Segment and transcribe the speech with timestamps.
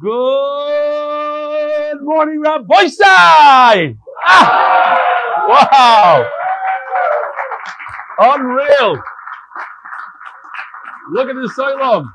[0.00, 0.12] Good
[2.00, 3.98] morning, Rabbi Side!
[4.24, 4.98] Ah!
[5.48, 6.30] Wow!
[8.18, 9.02] Unreal!
[11.10, 12.10] Look at this Olam.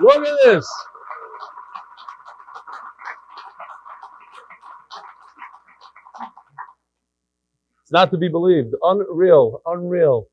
[0.00, 0.72] Look at this.
[7.82, 8.74] It's not to be believed.
[8.80, 10.28] Unreal, unreal.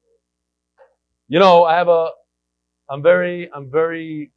[1.28, 2.12] You know, I have a,
[2.90, 4.32] I'm very, I'm very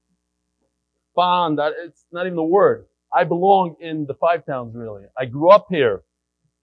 [1.18, 2.86] it's not even the word.
[3.14, 5.04] I belong in the five towns really.
[5.18, 6.02] I grew up here.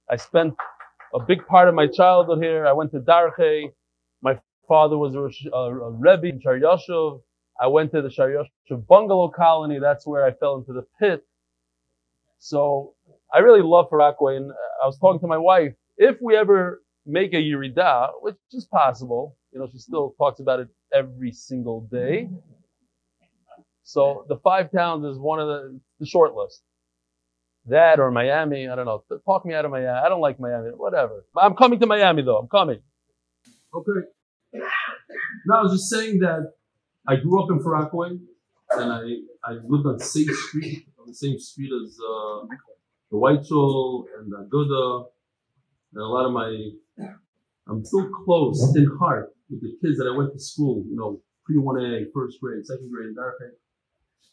[0.09, 0.55] I spent
[1.13, 2.67] a big part of my childhood here.
[2.67, 3.71] I went to Darche.
[4.21, 7.21] My father was a, a, a Rebbe in Sharyoshov.
[7.61, 9.79] I went to the Sharyoshov bungalow colony.
[9.79, 11.25] That's where I fell into the pit.
[12.39, 12.95] So
[13.33, 14.37] I really love Far Rockaway.
[14.37, 15.73] And uh, I was talking to my wife.
[15.97, 20.59] If we ever make a Yerida, which is possible, you know, she still talks about
[20.61, 22.29] it every single day.
[23.89, 26.61] So the five towns is one of the, the short list.
[27.65, 29.01] That or Miami, I don't know.
[29.25, 29.87] Talk me out of Miami.
[29.87, 30.69] I don't like Miami.
[30.69, 31.25] Whatever.
[31.35, 32.37] I'm coming to Miami though.
[32.37, 32.81] I'm coming.
[33.73, 34.61] Okay.
[35.47, 36.53] Now I was just saying that
[37.07, 38.09] I grew up in Far Rockaway
[38.73, 39.01] and I,
[39.43, 42.45] I lived on the same street, on the same street as uh,
[43.09, 45.05] the White Shul and the Aguda.
[45.93, 46.69] And a lot of my,
[47.67, 51.21] I'm still close in heart with the kids that I went to school, you know,
[51.43, 53.55] pre 1A, first grade, second grade, Darke.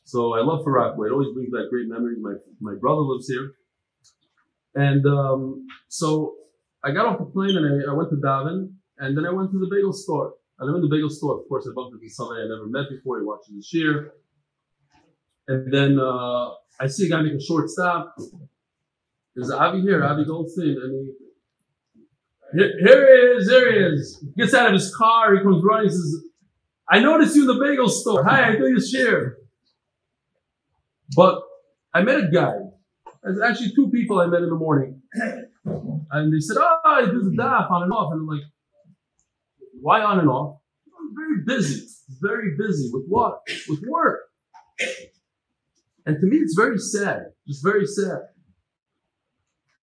[0.06, 1.08] So I love Far Rockaway.
[1.08, 2.18] It always brings back great memories.
[2.20, 3.54] My, my brother lives here.
[4.76, 6.36] And um, so
[6.84, 9.50] I got off the plane and I, I went to Davin and then I went
[9.50, 10.34] to the bagel store.
[10.60, 11.40] And I'm in the bagel store.
[11.40, 13.18] Of course, I bumped into somebody I never met before.
[13.18, 14.12] He watches the shear.
[15.48, 18.14] And then uh, I see a guy make a short stop.
[19.34, 20.76] There's Avi here, Avi Goldstein.
[20.80, 21.08] And
[22.54, 24.24] he, here, here he is, there he is.
[24.36, 26.22] He gets out of his car, he comes running, he says,
[26.88, 28.22] I noticed you in the bagel store.
[28.22, 29.38] Hi, I do your share.
[31.14, 31.40] But
[31.94, 32.54] I met a guy.
[33.44, 35.02] Actually two people I met in the morning.
[36.10, 38.12] And they said, oh, I do the daf on and off.
[38.12, 38.44] And I'm like,
[39.80, 40.60] why on and off?
[40.98, 41.86] I'm very busy,
[42.20, 43.40] very busy with what?
[43.68, 44.20] With work.
[46.06, 48.20] And to me, it's very sad, just very sad.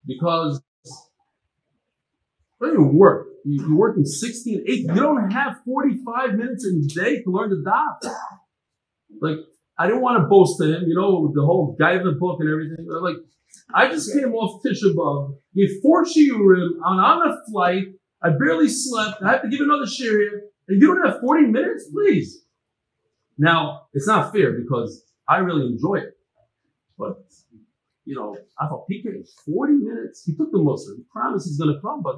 [0.06, 0.62] Because
[2.58, 7.22] when you work, you're working 16, 8, you don't have 45 minutes in a day
[7.22, 8.12] to learn the daf.
[9.20, 9.38] Like,
[9.78, 12.38] I didn't want to boast to him, you know, the whole guy in the book
[12.40, 12.86] and everything.
[12.88, 13.16] But like,
[13.74, 17.84] I just came off Tisha B'Av, before shiurim, I'm on a flight,
[18.22, 21.46] I barely slept, I have to give another share here, and you don't have 40
[21.46, 21.88] minutes?
[21.92, 22.44] Please.
[23.38, 26.16] Now, it's not fair because I really enjoy it.
[26.98, 27.24] But,
[28.04, 30.24] you know, I thought he PK, 40 minutes.
[30.24, 30.98] He took the Muslim.
[30.98, 32.16] He promised he's going to come, but.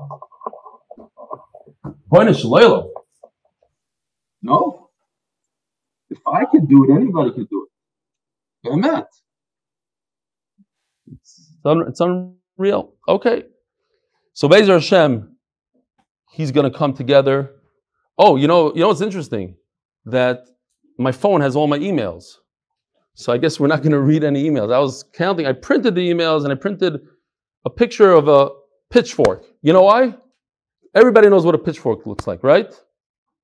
[2.10, 2.91] Point of Shalelo.
[4.43, 4.83] No.
[6.14, 8.69] If I could do it, anybody could do it.
[8.72, 9.02] Amen.
[11.12, 12.94] It's, it's unreal.
[13.08, 13.42] Okay.
[14.32, 15.36] So Bezer Hashem,
[16.30, 17.50] he's going to come together.
[18.16, 19.56] Oh, you know, you know what's interesting?
[20.04, 20.47] That
[20.98, 22.25] my phone has all my emails.
[23.14, 24.72] So I guess we're not going to read any emails.
[24.72, 25.46] I was counting.
[25.46, 27.00] I printed the emails and I printed
[27.64, 28.50] a picture of a
[28.91, 29.44] pitchfork.
[29.62, 30.14] You know why?
[30.94, 32.72] Everybody knows what a pitchfork looks like, right?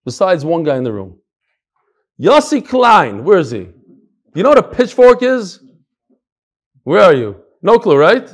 [0.05, 1.19] Besides one guy in the room.
[2.21, 3.69] Yossi Klein, where is he?
[4.35, 5.61] You know what a pitchfork is?
[6.83, 7.37] Where are you?
[7.63, 8.29] No clue, right?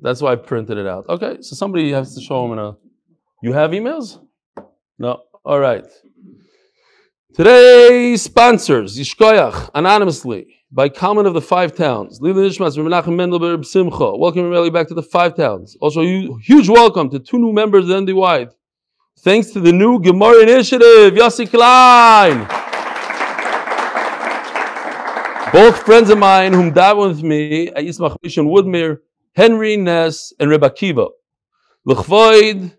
[0.00, 1.06] That's why I printed it out.
[1.08, 2.76] Okay, so somebody has to show him in a.
[3.42, 4.20] You have emails?
[4.98, 5.22] No.
[5.44, 5.84] All right.
[7.34, 12.20] Today's sponsors, Yishkoyach, anonymously, by comment of the five towns.
[12.20, 14.16] Menachem Simcha.
[14.16, 15.76] Welcome everybody back to the five towns.
[15.80, 18.52] Also, huge welcome to two new members of MDY.
[19.20, 22.71] Thanks to the new Gemara initiative, Yossi Klein.
[25.52, 29.00] Both friends of mine whom daven with me at Yismach Mission Woodmere,
[29.34, 31.10] Henry Ness and Rebbe Akiva.
[31.84, 32.74] L'chvoid,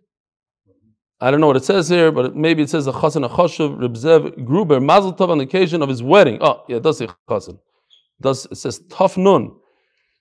[1.21, 3.93] I don't know what it says here, but maybe it says the Chassan Achoshev Reb
[3.93, 6.39] Zev Gruber Mazel Tov on the occasion of his wedding.
[6.41, 7.53] Oh, yeah, it does say Chassan.
[7.53, 9.51] It, does, it says Tov Nun.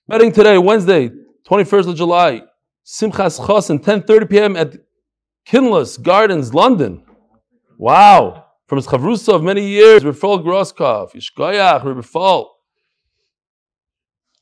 [0.07, 1.09] Wedding today, Wednesday,
[1.49, 2.43] 21st of July,
[2.85, 4.55] Simchas Chassan, 10.30 p.m.
[4.55, 4.75] at
[5.47, 7.03] Kinless Gardens, London.
[7.79, 8.42] Wow.
[8.67, 12.47] From his chavrusa of many years, Rafal Groskov, Yishkoyach, Reb Rafal.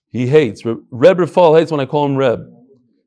[0.09, 2.41] He hates, Reb Rafal hates when I call him Reb.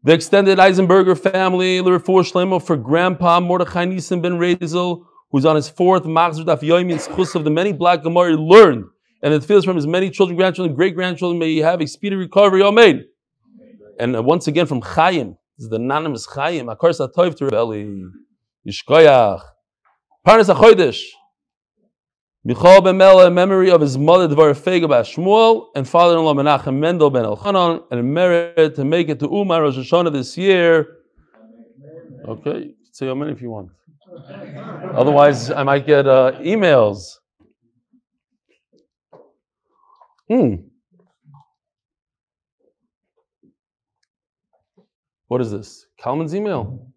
[0.02, 5.68] The extended Eisenberger family, Lurfur Shlemo for Grandpa Mordechai Nissen ben Rezel, who's on his
[5.68, 8.84] fourth Machzor Daf Yomi in Schus of the many black Gemara learned,
[9.22, 12.16] and it feels from his many children, grandchildren, great grandchildren, may he have a speedy
[12.16, 13.06] recovery, Amen.
[13.98, 18.10] And once again from Chaim, this is the anonymous Chaim, Akar Satoiv to Rebelli,
[18.68, 19.40] Yishkoyach,
[20.26, 21.02] Parnas HaChodesh,
[22.44, 27.10] Michal ben Mela, in memory of his mother Dvar Fega Shmuel, and father-in-law Menachem Mendel
[27.10, 30.98] ben Elchanan, and merit to make it to Uman Rosh Hashanah this year.
[32.26, 33.70] Okay, say amen if you want.
[34.94, 37.18] Otherwise, I might get uh, emails.
[40.28, 40.54] Hmm.
[45.28, 45.84] What is this?
[45.98, 46.88] Kalman's email?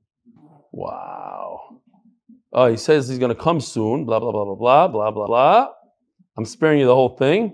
[0.71, 1.66] Wow.
[2.57, 4.03] Oh, he says he's going to come soon.
[4.03, 5.67] Blah, blah, blah, blah, blah, blah, blah, blah.
[6.35, 7.53] I'm sparing you the whole thing.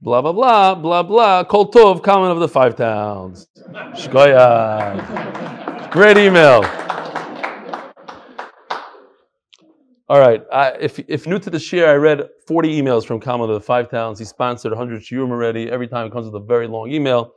[0.00, 1.42] Blah, blah, blah, blah, blah.
[1.42, 3.48] Kol Tov, Kalman of the Five Towns.
[3.96, 5.90] Shkoya.
[5.90, 6.64] Great email.
[10.08, 10.44] All right.
[10.52, 13.60] I, if, if new to the share, I read 40 emails from Kalman of the
[13.60, 14.20] Five Towns.
[14.20, 15.68] He sponsored 100 shiurim already.
[15.72, 17.32] Every time it comes with a very long email.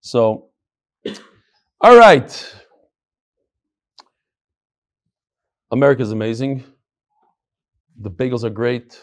[0.00, 0.48] So,
[1.80, 2.52] all right.
[5.70, 6.64] America is amazing.
[8.00, 8.98] The bagels are great.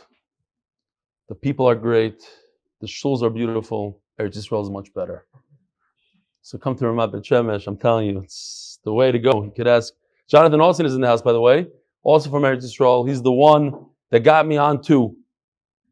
[1.30, 2.28] The people are great.
[2.82, 4.02] The shuls are beautiful.
[4.20, 5.26] Eretz Yisrael is much better.
[6.42, 7.68] So come to Ramat Bet Shemesh.
[7.68, 9.44] I'm telling you, it's the way to go.
[9.44, 9.94] You could ask.
[10.28, 11.68] Jonathan Austin is in the house, by the way,
[12.02, 13.08] also from Eretz Yisrael.
[13.08, 15.16] He's the one that got me onto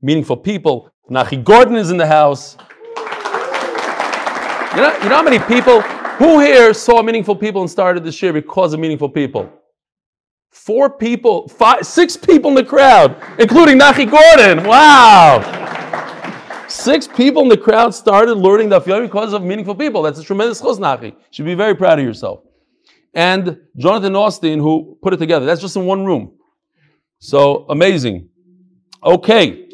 [0.01, 0.91] meaningful people.
[1.09, 2.57] Nachi Gordon is in the house.
[4.75, 5.81] You know, you know how many people,
[6.17, 9.51] who here saw meaningful people and started this year because of meaningful people?
[10.53, 14.63] Four people, five, six people in the crowd, including Nachi Gordon.
[14.63, 15.41] Wow.
[16.67, 20.03] Six people in the crowd started learning Daf Yomi because of meaningful people.
[20.03, 21.05] That's a tremendous chos, Nachi.
[21.05, 22.43] You should be very proud of yourself.
[23.15, 25.45] And Jonathan Austin, who put it together.
[25.45, 26.37] That's just in one room.
[27.17, 28.29] So amazing.
[29.03, 29.67] Okay.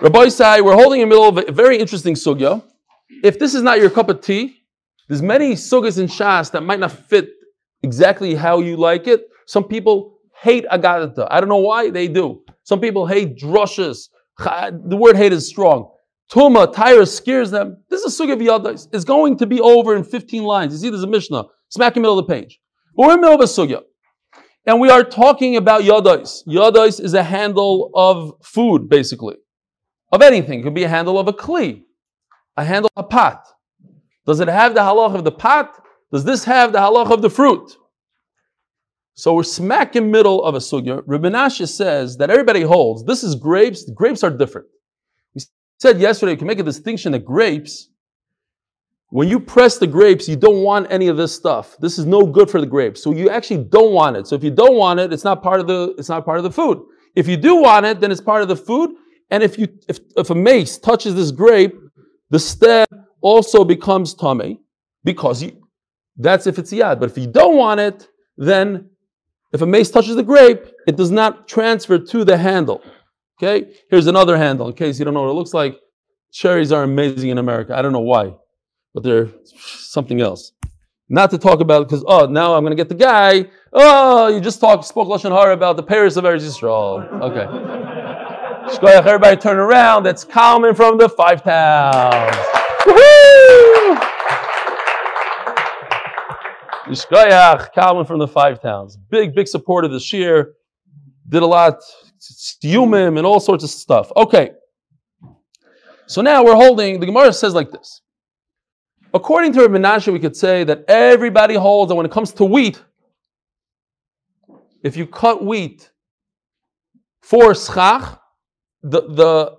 [0.00, 2.62] Rabbi Sai, we're holding in the middle of a very interesting sugya.
[3.24, 4.62] If this is not your cup of tea,
[5.08, 7.28] there's many sugyas in Shas that might not fit
[7.82, 9.28] exactly how you like it.
[9.46, 11.26] Some people hate Agadata.
[11.30, 12.42] I don't know why they do.
[12.64, 14.08] Some people hate drushes.
[14.38, 15.90] Uh, the word hate is strong.
[16.30, 17.82] Tuma, Tyre scares them.
[17.88, 18.88] This is Sugya V'yadais.
[18.92, 20.72] It's going to be over in 15 lines.
[20.72, 22.60] You see, there's a Mishnah, smack in the middle of the page.
[22.96, 23.82] We're in the middle of a Sugya.
[24.66, 26.46] And we are talking about Yadais.
[26.48, 29.36] Yadais is a handle of food, basically.
[30.10, 30.60] Of anything.
[30.60, 31.82] It could be a handle of a Kli.
[32.56, 33.46] A handle of a pot.
[34.26, 35.80] Does it have the halach of the pot?
[36.12, 37.76] Does this have the halach of the fruit?
[39.18, 41.02] So we're smack in middle of a sugya.
[41.06, 43.90] Rabbi says that everybody holds this is grapes.
[43.90, 44.66] Grapes are different.
[45.34, 45.40] We
[45.78, 47.88] said yesterday you can make a distinction that grapes,
[49.08, 51.78] when you press the grapes, you don't want any of this stuff.
[51.78, 53.02] This is no good for the grapes.
[53.02, 54.26] So you actually don't want it.
[54.26, 56.44] So if you don't want it, it's not part of the it's not part of
[56.44, 56.82] the food.
[57.14, 58.90] If you do want it, then it's part of the food.
[59.30, 61.74] And if you if, if a mace touches this grape,
[62.28, 62.86] the stem
[63.22, 64.60] also becomes tummy
[65.04, 65.66] because you,
[66.18, 67.00] that's if it's yad.
[67.00, 68.90] But if you don't want it, then
[69.52, 72.82] if a mace touches the grape, it does not transfer to the handle.
[73.38, 73.74] Okay?
[73.90, 75.78] Here's another handle in case you don't know what it looks like.
[76.32, 77.74] Cherries are amazing in America.
[77.74, 78.34] I don't know why,
[78.92, 80.52] but they're something else.
[81.08, 83.48] Not to talk about because oh now I'm going to get the guy.
[83.72, 87.08] Oh, you just talked spoke lashon hara about the Paris of Eretz Yisrael.
[87.22, 87.46] Okay.
[88.82, 90.02] Everybody turn around.
[90.02, 92.36] That's Kalman from the Five Towns.
[96.86, 98.96] Yishkoyach, Kalman from the Five Towns.
[98.96, 100.54] Big, big supporter this year.
[101.28, 101.80] Did a lot,
[102.20, 104.12] Stiyumim and all sorts of stuff.
[104.16, 104.52] Okay.
[106.06, 108.02] So now we're holding, the Gemara says like this.
[109.12, 112.44] According to Rabbi Menashe, we could say that everybody holds that when it comes to
[112.44, 112.80] wheat,
[114.84, 115.90] if you cut wheat
[117.20, 118.20] for schach,
[118.82, 119.56] the, the,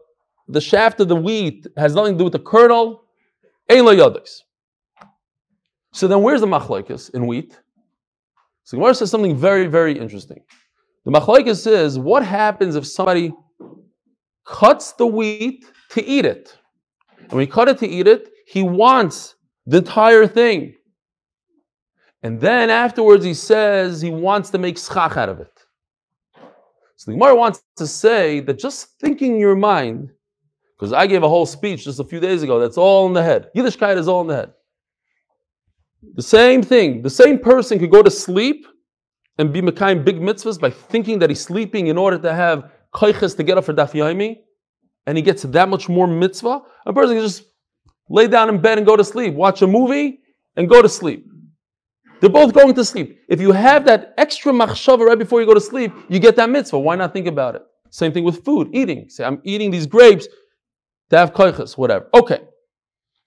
[0.48, 3.04] the shaft of the wheat has nothing to do with the kernel,
[3.70, 4.44] ein yadis.
[5.98, 7.60] So then where's the machlokes in wheat?
[8.66, 10.44] So Gemara says something very, very interesting.
[11.06, 13.34] The machlokes says, what happens if somebody
[14.46, 16.56] cuts the wheat to eat it?
[17.18, 20.76] And when he cut it to eat it, he wants the entire thing.
[22.22, 25.66] And then afterwards he says he wants to make schach out of it.
[26.98, 30.12] So the Gemara wants to say that just thinking in your mind,
[30.78, 33.24] because I gave a whole speech just a few days ago, that's all in the
[33.24, 33.50] head.
[33.56, 34.54] Yiddishkeit is all in the head.
[36.16, 37.02] The same thing.
[37.02, 38.66] The same person could go to sleep
[39.38, 43.36] and be Mekayim big mitzvahs by thinking that he's sleeping in order to have koiches
[43.38, 44.38] to get up for daf yomi,
[45.06, 46.62] and he gets that much more mitzvah.
[46.86, 47.44] A person can just
[48.10, 50.20] lay down in bed and go to sleep, watch a movie
[50.56, 51.26] and go to sleep.
[52.20, 53.20] They're both going to sleep.
[53.30, 56.50] If you have that extra machshava right before you go to sleep, you get that
[56.50, 56.80] mitzvah.
[56.80, 57.62] Why not think about it?
[57.92, 59.08] Same thing with food, eating.
[59.10, 60.28] Say, I'm eating these grapes
[61.12, 62.08] to have koiches, whatever.
[62.14, 62.42] Okay.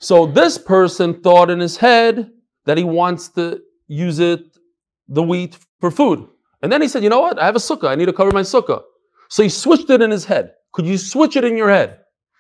[0.01, 2.31] So this person thought in his head
[2.67, 4.41] that he wants to use it,
[5.09, 6.27] the wheat, for food.
[6.63, 7.39] And then he said, you know what?
[7.39, 7.89] I have a sukkah.
[7.89, 8.83] I need to cover my sukkah.
[9.29, 10.53] So he switched it in his head.
[10.73, 11.99] Could you switch it in your head?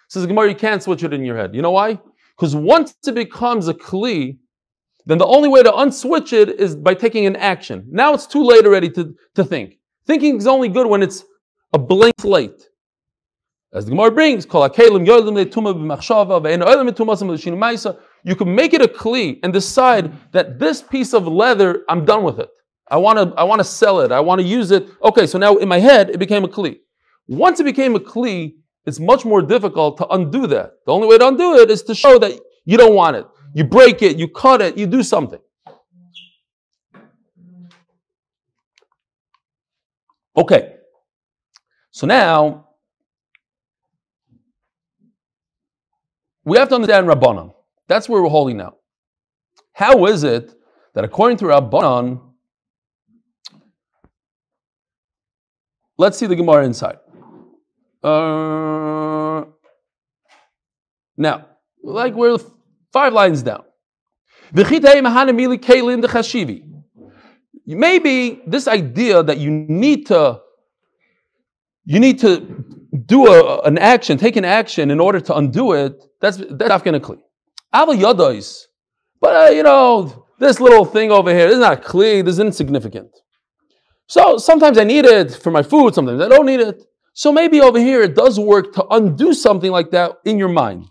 [0.08, 1.54] Says Gemara, you can't switch it in your head.
[1.54, 1.98] You know why?
[2.36, 4.38] Because once it becomes a kli,
[5.06, 7.86] then the only way to unswitch it is by taking an action.
[7.90, 9.74] Now it's too late already to, to think.
[10.06, 11.24] Thinking is only good when it's
[11.72, 12.68] a blank slate.
[13.72, 14.44] As the Gemara brings,
[18.24, 22.22] you can make it a kli and decide that this piece of leather, I'm done
[22.22, 22.48] with it.
[22.90, 24.10] I want to I want to sell it.
[24.10, 24.88] I want to use it.
[25.02, 26.80] Okay, so now in my head it became a kli.
[27.28, 30.72] Once it became a kli, it's much more difficult to undo that.
[30.86, 32.32] The only way to undo it is to show that
[32.64, 33.26] you don't want it.
[33.54, 35.40] You break it, you cut it, you do something.
[40.36, 40.76] Okay.
[41.92, 42.68] So now
[46.44, 47.54] we have to understand Rabbanon.
[47.90, 48.76] That's where we're holding now.
[49.72, 50.54] How is it
[50.94, 52.20] that according to Rabbanon,
[55.98, 56.98] let's see the Gemara inside.
[58.00, 59.44] Uh,
[61.16, 61.46] now,
[61.82, 62.38] like we're
[62.92, 63.64] five lines down.
[67.66, 70.40] Maybe this idea that you need to
[71.84, 72.64] you need to
[73.04, 77.18] do a, an action, take an action in order to undo it, that's that's Afghanically.
[77.74, 78.66] Aval yadois.
[79.20, 82.40] But uh, you know, this little thing over here, this is not clear, this is
[82.40, 83.10] insignificant.
[84.06, 86.82] So sometimes I need it for my food, sometimes I don't need it.
[87.12, 90.86] So maybe over here it does work to undo something like that in your mind.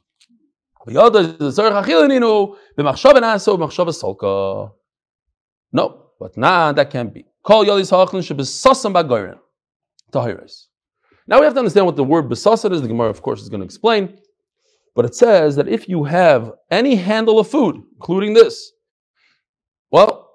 [5.72, 7.26] No, but nah, that can't be.
[7.44, 7.76] Call Now
[11.40, 12.82] we have to understand what the word besasan is.
[12.82, 14.18] The Gemara, of course, is going to explain.
[15.00, 18.74] But it says that if you have any handle of food, including this,
[19.92, 20.30] well,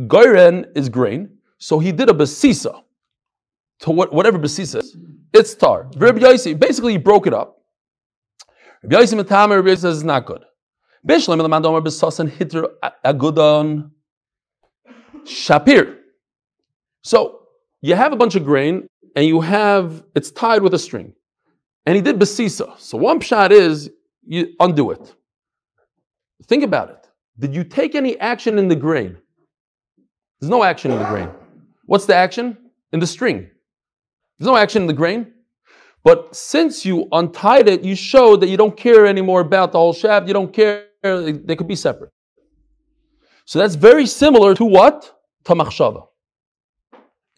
[0.00, 2.82] goyren is grain, so he did a besisa
[3.78, 4.96] to what, whatever besisa is.
[5.32, 5.84] It's tar.
[5.84, 7.62] Basically, he broke it up.
[8.82, 10.42] Rabbi says it's not good.
[13.06, 13.90] Agudon
[15.22, 15.96] shapir.
[17.04, 17.42] So
[17.82, 21.12] you have a bunch of grain and you have it's tied with a string.
[21.86, 22.76] And he did besisa.
[22.80, 23.90] So one shot is
[24.28, 25.14] you undo it.
[26.44, 27.08] Think about it.
[27.38, 29.16] Did you take any action in the grain?
[30.38, 31.30] There's no action in the grain.
[31.86, 32.56] What's the action?
[32.92, 33.50] In the string.
[34.38, 35.32] There's no action in the grain.
[36.04, 39.92] But since you untied it, you showed that you don't care anymore about the whole
[39.92, 40.28] shaft.
[40.28, 40.86] You don't care.
[41.02, 42.10] They could be separate.
[43.46, 45.10] So that's very similar to what?
[45.44, 46.06] Tamachshava.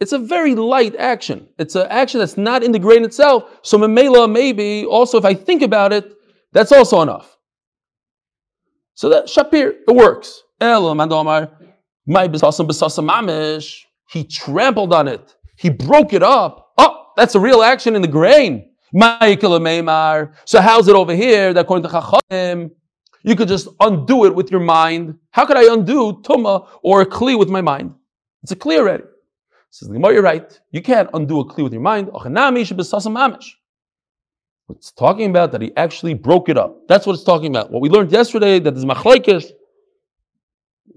[0.00, 1.49] It's a very light action.
[1.59, 3.44] It's an action that's not in the grain itself.
[3.62, 6.14] So memela, maybe also if I think about it,
[6.52, 7.37] that's also enough.
[8.95, 10.42] So that Shapir, it works.
[14.09, 15.35] He trampled on it.
[15.57, 16.73] He broke it up.
[16.76, 18.73] Oh, that's a real action in the grain.
[18.92, 22.71] So how's it over here that according to Chachamim,
[23.23, 25.19] you could just undo it with your mind?
[25.30, 27.95] How could I undo Tuma or a Kli with my mind?
[28.42, 29.04] It's a Kli already.
[29.71, 30.61] Says the Gemara, you're right.
[30.73, 32.11] You can't undo a Kli with your mind.
[34.77, 36.89] It's talking about that he actually broke it up.
[36.89, 37.71] That's what it's talking about.
[37.71, 39.53] What we learned yesterday that there's machlaikis.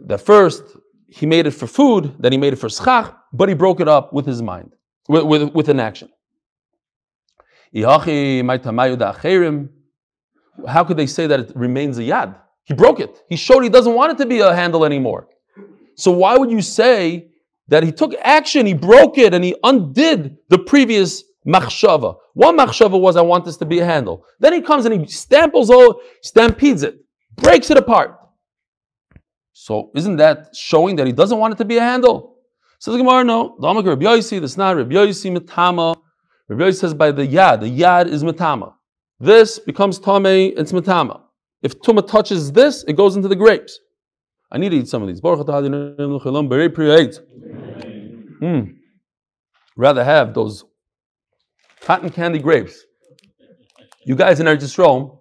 [0.06, 0.64] That first
[1.08, 3.88] he made it for food, then he made it for schach, but he broke it
[3.88, 4.74] up with his mind,
[5.08, 6.10] with, with, with an action.
[10.68, 12.36] How could they say that it remains a yad?
[12.64, 13.22] He broke it.
[13.30, 15.28] He showed he doesn't want it to be a handle anymore.
[15.96, 17.30] So why would you say
[17.68, 22.18] that he took action, he broke it, and he undid the previous machshava?
[22.34, 24.26] One machshava was, I want this to be a handle.
[24.40, 26.98] Then he comes and he stamples all, stampedes it,
[27.36, 28.20] breaks it apart.
[29.54, 32.38] So isn't that showing that he doesn't want it to be a handle?
[32.80, 33.56] So the Gemara, no.
[33.60, 35.96] The Amak Rabbi Yossi, the Snar, Rabbi Yossi, Matama.
[36.50, 38.74] Rabbi says by the Yad, the Yad is Matama.
[39.20, 41.22] This becomes Tame, it's Matama.
[41.62, 43.80] If Tuma touches this, it goes into the grapes.
[44.52, 45.22] I need to eat some of these.
[48.42, 48.76] Mm.
[49.78, 50.66] Rather have those
[51.84, 52.86] cotton candy grapes.
[54.06, 55.20] You guys in Eretz Yisrael,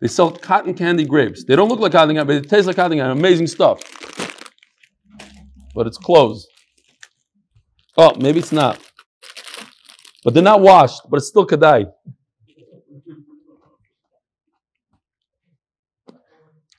[0.00, 1.44] they sell cotton candy grapes.
[1.44, 3.18] They don't look like cotton candy, but it tastes like cotton candy.
[3.18, 3.80] Amazing stuff.
[5.74, 6.48] But it's closed.
[7.96, 8.80] Oh, maybe it's not.
[10.24, 11.90] But they're not washed, but it's still kadai.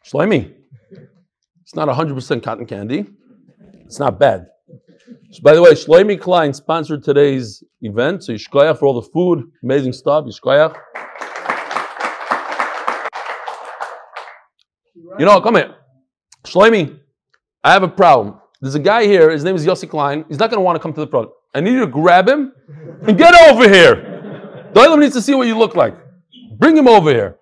[0.05, 0.53] Shloimi.
[1.61, 3.05] It's not 100% cotton candy.
[3.85, 4.47] It's not bad.
[5.41, 8.23] By the way, Shloimi Klein sponsored today's event.
[8.23, 10.25] So Yishkoyach for all the food, amazing stuff.
[10.25, 10.75] Yishkoyach.
[15.19, 15.75] You know, come here.
[16.45, 16.99] Shloimi,
[17.63, 18.39] I have a problem.
[18.61, 20.25] There's a guy here, his name is Yossi Klein.
[20.27, 21.29] He's not going to want to come to the front.
[21.53, 22.53] I need you to grab him
[23.07, 24.71] and get over here.
[24.73, 25.95] Olam needs to see what you look like.
[26.57, 27.37] Bring him over here.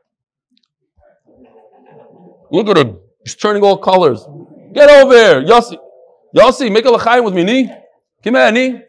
[2.52, 2.98] Look at him.
[3.24, 4.26] He's turning all colors.
[4.74, 5.44] Get over here.
[5.44, 5.78] Yossi.
[6.36, 7.70] Yossi, make a l'chaim with me, ni.
[8.24, 8.82] Come here, ni.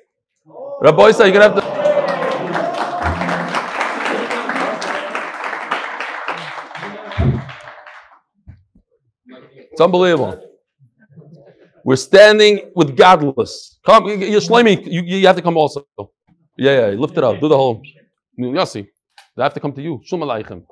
[0.83, 1.81] Rabbi Isa, you're to have to.
[9.73, 10.39] It's unbelievable.
[11.83, 13.79] We're standing with godless.
[13.87, 15.87] Come, you're Shlomi, you, you have to come also.
[16.59, 17.41] Yeah, yeah, lift it up.
[17.41, 17.81] Do the whole.
[18.39, 18.87] Yossi,
[19.35, 20.03] they have to come to you.
[20.05, 20.65] Shum aleichem.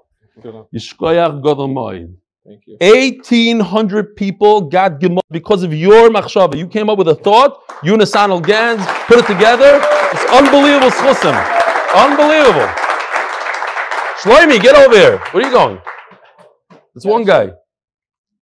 [0.74, 2.14] Yishkoyach Moed.
[2.48, 2.78] You.
[2.80, 6.56] 1,800 people got Gemara because of your machshava.
[6.56, 9.80] You came up with a thought, and Gans put it together.
[10.12, 11.36] It's unbelievable, schusim.
[11.94, 12.68] Unbelievable.
[14.22, 15.18] Shloimi, get over here.
[15.32, 15.78] Where are you going?
[16.94, 17.50] It's one guy.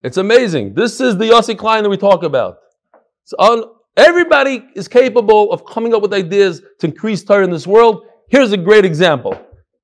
[0.05, 0.75] It's amazing.
[0.75, 2.59] This is the Yossi Klein that we talk about.
[3.41, 3.65] Un-
[3.97, 8.07] everybody is capable of coming up with ideas to increase Torah in this world.
[8.29, 9.37] Here's a great example.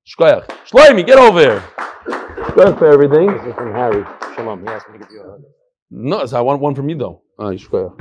[0.09, 1.65] Shloimi, get over here.
[2.53, 3.29] Shkoyach for everything.
[3.29, 4.05] This is from Harry.
[4.35, 4.61] Shalom.
[4.61, 5.43] He asked me to give you a hug.
[5.91, 7.23] No, so I want one from you though.
[7.39, 7.97] Ah, Shkoyach.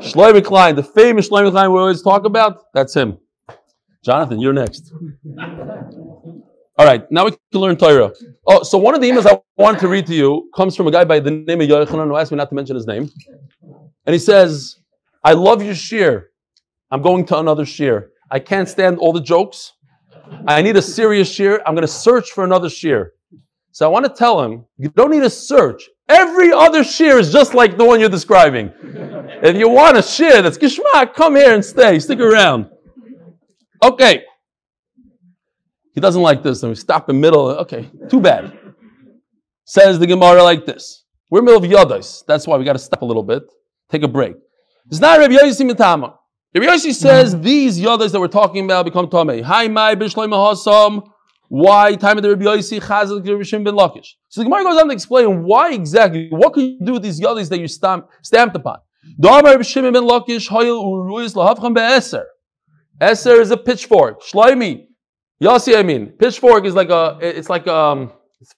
[0.00, 3.18] Shloimi Klein, the famous Shloimi Klein we always talk about, that's him.
[4.02, 4.90] Jonathan, you're next.
[6.78, 8.12] All right, now we can learn Torah.
[8.46, 10.90] Oh, so one of the emails I wanted to read to you comes from a
[10.90, 13.10] guy by the name of Yochanan who asked me not to mention his name.
[14.06, 14.76] And he says,
[15.22, 16.30] I love your shear.
[16.90, 18.12] I'm going to another shear.
[18.30, 19.72] I can't stand all the jokes.
[20.46, 21.62] I need a serious shear.
[21.66, 23.12] I'm going to search for another shear.
[23.76, 25.90] So I want to tell him, you don't need to search.
[26.08, 28.72] Every other shear is just like the one you're describing.
[29.42, 31.98] If you want a shear that's gishma, come here and stay.
[31.98, 32.70] Stick around.
[33.84, 34.24] Okay.
[35.92, 37.50] He doesn't like this, and we stop in middle.
[37.50, 38.58] Okay, too bad.
[39.66, 41.04] Says the Gemara like this.
[41.30, 42.24] We're in the middle of Yadais.
[42.26, 43.42] That's why we got to stop a little bit,
[43.90, 44.36] take a break.
[44.86, 46.16] It's not Rabbi Yossi Mitama.
[46.54, 49.42] Rabbi Yossi says these Yadais that we're talking about become Tomei.
[49.42, 51.12] Hi, my Bishloim.
[51.48, 54.14] Why time of the Rabbi Yossi Chazal Rishim ben Lakish?
[54.28, 56.28] So the Gemara goes on to explain why exactly.
[56.30, 58.78] What can you do with these Yadais that you stamp, stamped upon?
[59.18, 62.26] Rabbi Shimon ben Lakish Hoyel Uruyis Lahavcham be'eser.
[63.00, 64.22] Eser is a pitchfork.
[64.22, 64.86] Shloimi.
[65.42, 68.12] Yossi, I mean, pitchfork is like a, it's like um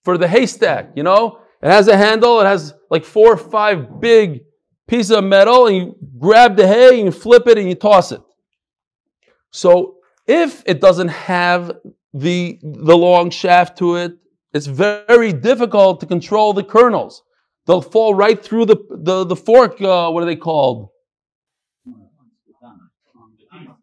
[0.05, 1.41] for the haystack, you know?
[1.61, 4.43] It has a handle, it has like four or five big
[4.87, 8.13] pieces of metal, and you grab the hay and you flip it and you toss
[8.13, 8.21] it.
[9.51, 11.73] So if it doesn't have
[12.13, 14.17] the, the long shaft to it,
[14.53, 17.23] it's very difficult to control the kernels.
[17.67, 20.89] They'll fall right through the, the, the fork, uh, what are they called?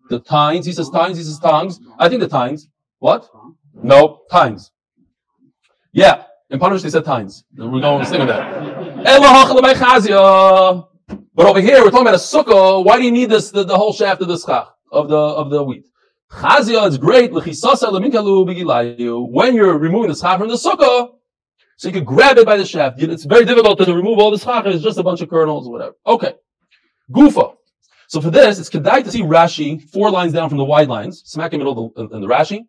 [0.10, 1.80] The tines, he says tines, he says tongues.
[1.98, 2.68] I think the tines.
[3.00, 3.28] What?
[3.74, 4.72] No, tines.
[5.92, 7.44] Yeah, in Punish they said tines.
[7.56, 9.06] We're going to stick with that.
[11.36, 12.84] But over here we're talking about a sukkah.
[12.84, 15.50] Why do you need this the, the whole shaft of the schach of the of
[15.50, 15.86] the wheat?
[16.32, 17.32] Chazia is great.
[17.32, 17.44] When
[19.56, 21.12] you're removing the schach from the sukkah,
[21.78, 23.02] so you can grab it by the shaft.
[23.02, 24.66] It's very difficult to remove all the schach.
[24.66, 25.96] It's just a bunch of kernels or whatever.
[26.08, 26.36] Okay.
[27.12, 27.56] Gufa.
[28.08, 31.22] So for this, it's kedai to see Rashi four lines down from the wide lines,
[31.26, 32.66] smack in the middle of the, in the Rashi.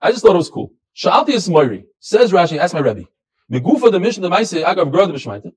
[0.00, 0.72] I just thought it was cool.
[0.96, 1.84] Shalti is Moiri.
[2.00, 3.04] Says Rashi, ask my Rebbe.
[3.48, 5.52] The Gufa, the mission, the Maise, Agav Grod, the.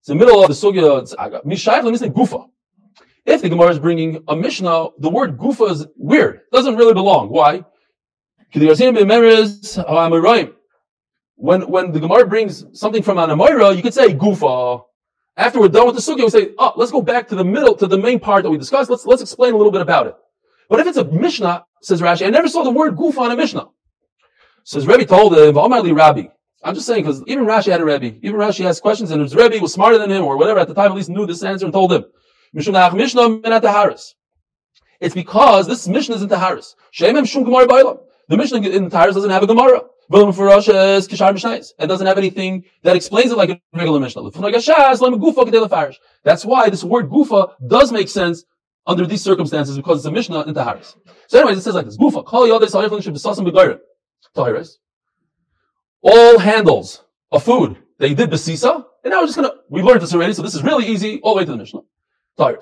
[0.00, 1.44] It's the middle of the Sugya, Agav.
[1.44, 2.48] Mishayach, let me Gufa.
[3.26, 6.36] If the Gemara is bringing a Mishnah, the word Gufa is weird.
[6.36, 7.28] It doesn't really belong.
[7.30, 7.64] Why?
[11.36, 14.82] When, when the Gemara brings something from an Amoira, you could say Gufa.
[15.36, 17.74] After we're done with the Sugya, we say, oh, let's go back to the middle,
[17.76, 18.88] to the main part that we discussed.
[18.88, 20.14] Let's, let's explain a little bit about it.
[20.68, 23.36] But if it's a Mishnah, says Rashi, I never saw the word Gufa on a
[23.36, 23.68] Mishnah.
[24.64, 26.24] Says Rebbe told him, Rabbi.
[26.62, 28.16] I'm just saying, because even Rashi had a Rebbe.
[28.22, 30.74] Even Rashi asked questions, and his Rebbe was smarter than him, or whatever, at the
[30.74, 32.04] time at least knew this answer and told him.
[35.00, 36.74] It's because this Mishnah is in Taharis.
[36.98, 39.82] The Mishnah in Taharis doesn't have a Gemara.
[40.10, 44.30] And doesn't have anything that explains it like a regular Mishnah.
[46.22, 48.44] That's why this word Gufa does make sense
[48.86, 50.94] under these circumstances because it's a Mishnah in Taharis.
[51.26, 51.96] So anyways, it says like this.
[51.96, 52.22] Gufa.
[56.02, 60.12] All handles of food they did besisa, and now we're just gonna, we learned this
[60.12, 61.80] already, so this is really easy, all the way to the Mishnah.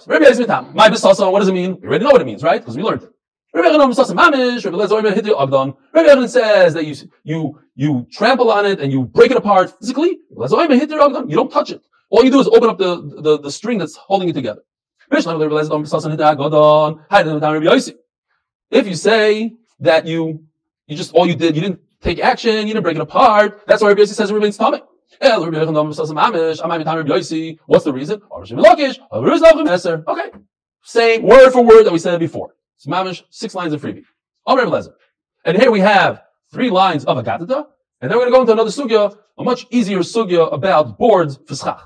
[0.06, 0.74] Rabbi Yezmitam.
[0.74, 1.78] My besasa, what does it mean?
[1.80, 2.60] We already know what it means, right?
[2.60, 3.10] Because we learned it.
[3.54, 5.76] Rabbi Yechanan besasa mamish, Rabbi Lezer the agdan.
[5.92, 9.78] Rabbi Yechanan says that you, you, you trample on it and you break it apart
[9.78, 10.18] physically.
[10.36, 11.30] Lezer hit the agdan.
[11.30, 11.82] You don't touch it.
[12.10, 14.60] All you do is open up the, the, the string that's holding it together.
[15.10, 15.26] If
[18.86, 20.44] you say that you,
[20.86, 23.82] you just, all you did, you didn't take action, you didn't break it apart, that's
[23.82, 24.82] why Rabbi Yossi says it remains tummy.
[27.66, 28.20] What's the reason?
[30.06, 30.30] Okay.
[30.84, 32.54] Same word for word that we said before.
[32.76, 34.04] It's mamish, six lines of freebie.
[35.44, 36.22] And here we have
[36.52, 37.66] three lines of Agatata,
[38.00, 41.38] and then we're going to go into another sugya, a much easier sugya about boards
[41.46, 41.80] for schach.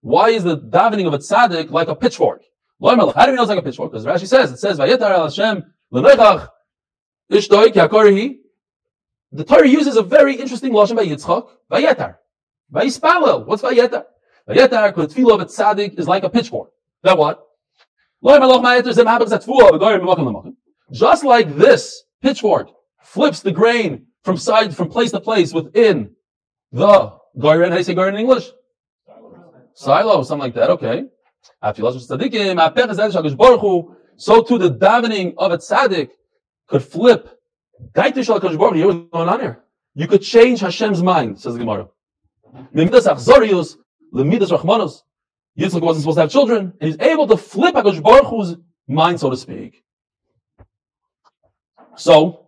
[0.00, 2.42] Why is the davening of a tzaddik like a pitchfork?
[2.80, 2.94] How
[3.26, 3.90] do we know it's like a pitchfork?
[3.90, 4.78] Because Rashi says, it says.
[9.32, 12.16] The Torah uses a very interesting lashon by Yitzchak, Vayetar.
[12.72, 13.46] Vayispalel.
[13.46, 14.04] What's Vayetar?
[14.48, 16.70] Vayetar, tefillah of a tzaddik is like a pitchfork.
[17.02, 17.44] That what?
[20.90, 22.70] Just like this pitchfork
[23.02, 26.10] flips the grain from side, from place to place within
[26.72, 28.50] the Goyren, how do you say Goyren in English?
[29.74, 31.04] Silo, something like that, okay.
[34.16, 36.10] So too the davening of a tzaddik
[36.66, 37.37] could flip.
[37.94, 39.62] Hear what's going on here.
[39.94, 41.88] You could change Hashem's mind, says the Gemara.
[45.58, 49.18] Yitzchak wasn't supposed to have children, and he's able to flip HaKadosh Baruch Hu's mind,
[49.18, 49.82] so to speak.
[51.96, 52.46] So,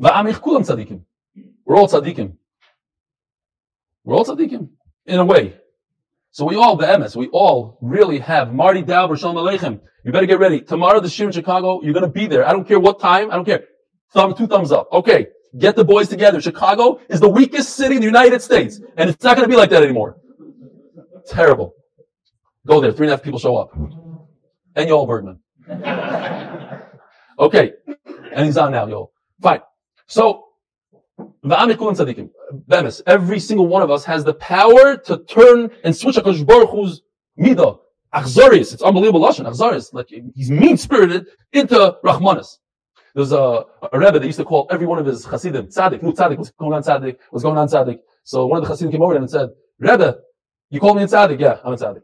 [0.00, 1.02] va'amich kulam tzadikim.
[1.64, 2.36] We're all tzadikim.
[4.02, 4.70] We're all tzaddikim,
[5.06, 5.56] in a way.
[6.32, 9.80] So we all, the MS, we all really have Marty Dauber, Shalom Aleichem.
[10.04, 10.60] You better get ready.
[10.60, 12.46] Tomorrow, the Shir in Chicago, you're going to be there.
[12.46, 13.30] I don't care what time.
[13.30, 13.64] I don't care.
[14.12, 14.88] Thumb, two thumbs up.
[14.92, 15.28] Okay.
[15.58, 16.40] Get the boys together.
[16.40, 18.80] Chicago is the weakest city in the United States.
[18.96, 20.16] And it's not going to be like that anymore.
[21.26, 21.74] Terrible.
[22.66, 22.92] Go there.
[22.92, 23.74] Three and a half people show up.
[23.74, 25.40] And Yoel Bergman.
[27.38, 27.72] okay.
[28.32, 29.08] And he's on now, Yoel.
[29.40, 29.60] Fine.
[30.06, 30.44] So,
[33.06, 37.02] Every single one of us has the power to turn and switch HaKadosh Baruch Hu's
[37.38, 37.78] midah.
[38.14, 38.72] Achzarius.
[38.72, 39.46] It's unbelievable lashon.
[39.46, 39.92] Achzarius.
[39.92, 42.58] Like, he's mean-spirited into Rahmanis.
[43.16, 46.02] There's a, a Rebbe that used to call every one of his Hasidim tzaddik.
[46.02, 46.36] No tzaddik.
[46.36, 47.16] What's going on tzaddik?
[47.30, 48.00] What's going on tzaddik?
[48.24, 49.48] So one of the Hasidim came over and said,
[49.78, 50.18] Rebbe,
[50.68, 51.40] you call me a tzaddik?
[51.40, 52.02] Yeah, I'm a tzaddik.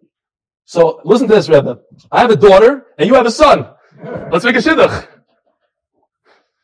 [0.64, 1.80] So listen to this, Rebbe.
[2.10, 3.68] I have a daughter and you have a son.
[4.32, 5.06] Let's make a shidduch.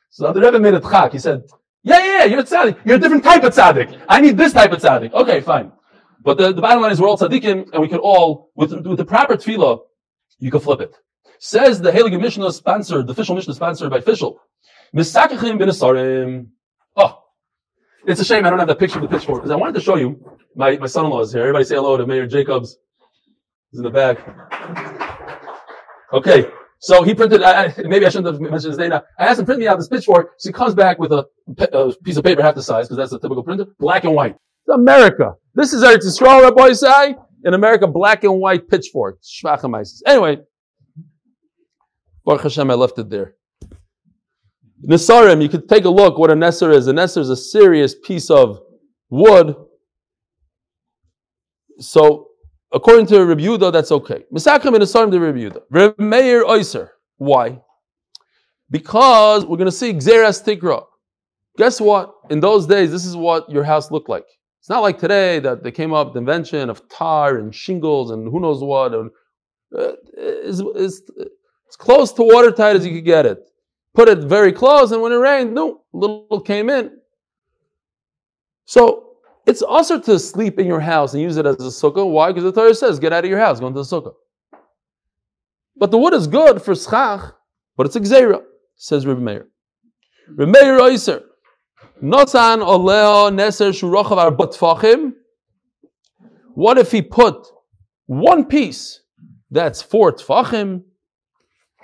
[0.08, 1.12] So the Rebbe made a tchak.
[1.12, 1.42] He said,
[1.82, 2.78] yeah, yeah, yeah, you're a tzaddik.
[2.86, 4.00] You're a different type of tzaddik.
[4.08, 5.12] I need this type of tzaddik.
[5.12, 5.72] Okay, fine.
[6.22, 8.96] But the, the bottom line is we're all tzaddikim and we can all, with, with
[8.96, 9.80] the proper tefillah,
[10.38, 10.94] you can flip it.
[11.40, 14.40] Says the Heilige Mishnah sponsored, the official Mishnah sponsored by official.
[14.94, 16.50] Misakachim bin
[16.96, 17.22] Oh,
[18.06, 19.80] it's a shame I don't have that picture of the pitchfork because I wanted to
[19.80, 20.20] show you.
[20.56, 21.42] My, my son-in-law is here.
[21.42, 22.78] Everybody say hello to Meir Jacobs.
[23.70, 24.18] He's in the back.
[26.12, 26.50] Okay.
[26.80, 29.02] So he printed, I, maybe I shouldn't have mentioned his name now.
[29.18, 30.32] I asked him to print me out this pitchfork.
[30.38, 31.26] So he comes back with a,
[31.72, 34.36] a piece of paper half the size, because that's a typical printer, black and white.
[34.66, 35.34] It's America.
[35.54, 37.16] This is Eretz Yisrael, Rabbi say.
[37.44, 39.18] In America, black and white pitchfork.
[40.06, 40.38] Anyway.
[42.28, 43.34] Baruch Hashem, I left it there.
[44.86, 46.86] Nesarim, you could take a look what a Nesser is.
[46.86, 48.60] A Nesser is a serious piece of
[49.10, 49.56] wood.
[51.80, 52.28] So
[52.70, 54.24] According to Rabbi Yehuda, that's okay.
[54.32, 55.62] Misakam in Asarim to Rabbi Yehuda.
[55.70, 56.90] Rabbi Meir Oyser.
[57.16, 57.60] Why?
[58.70, 60.84] Because we're going to see Xeras Tikra.
[61.56, 62.12] Guess what?
[62.28, 64.26] In those days, this is what your house looked like.
[64.60, 68.10] It's not like today that they came up with the invention of tar and shingles
[68.10, 68.92] and who knows what.
[68.92, 69.10] And,
[69.76, 71.00] uh, it's, it's,
[71.68, 73.46] it's close to watertight as you could get it.
[73.94, 76.98] Put it very close, and when it rained, no, little came in.
[78.64, 82.10] So it's also to sleep in your house and use it as a sukkah.
[82.10, 82.28] Why?
[82.28, 84.14] Because the Torah says, get out of your house, go into the sukkah.
[85.76, 87.34] But the wood is good for schach,
[87.76, 88.42] but it's a gzeira,
[88.76, 89.46] says Rabbi Meir.
[90.36, 91.22] Rabbi Meir Oyser.
[92.02, 95.12] Notan oleo neser shurochav ar
[96.54, 97.46] What if he put
[98.06, 99.00] one piece
[99.50, 100.84] that's four tfachim?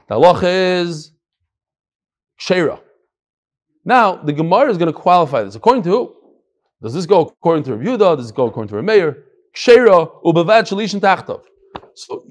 [0.08, 1.12] The halacha is
[2.36, 2.80] shera.
[3.84, 5.54] Now, the Gemara is going to qualify this.
[5.54, 6.16] According to who?
[6.82, 8.16] Does this go according to Rav Yehuda?
[8.16, 9.24] Does it go according to Rav Meir?
[9.56, 11.42] Ubavad shalishin tachtov.
[11.94, 12.26] So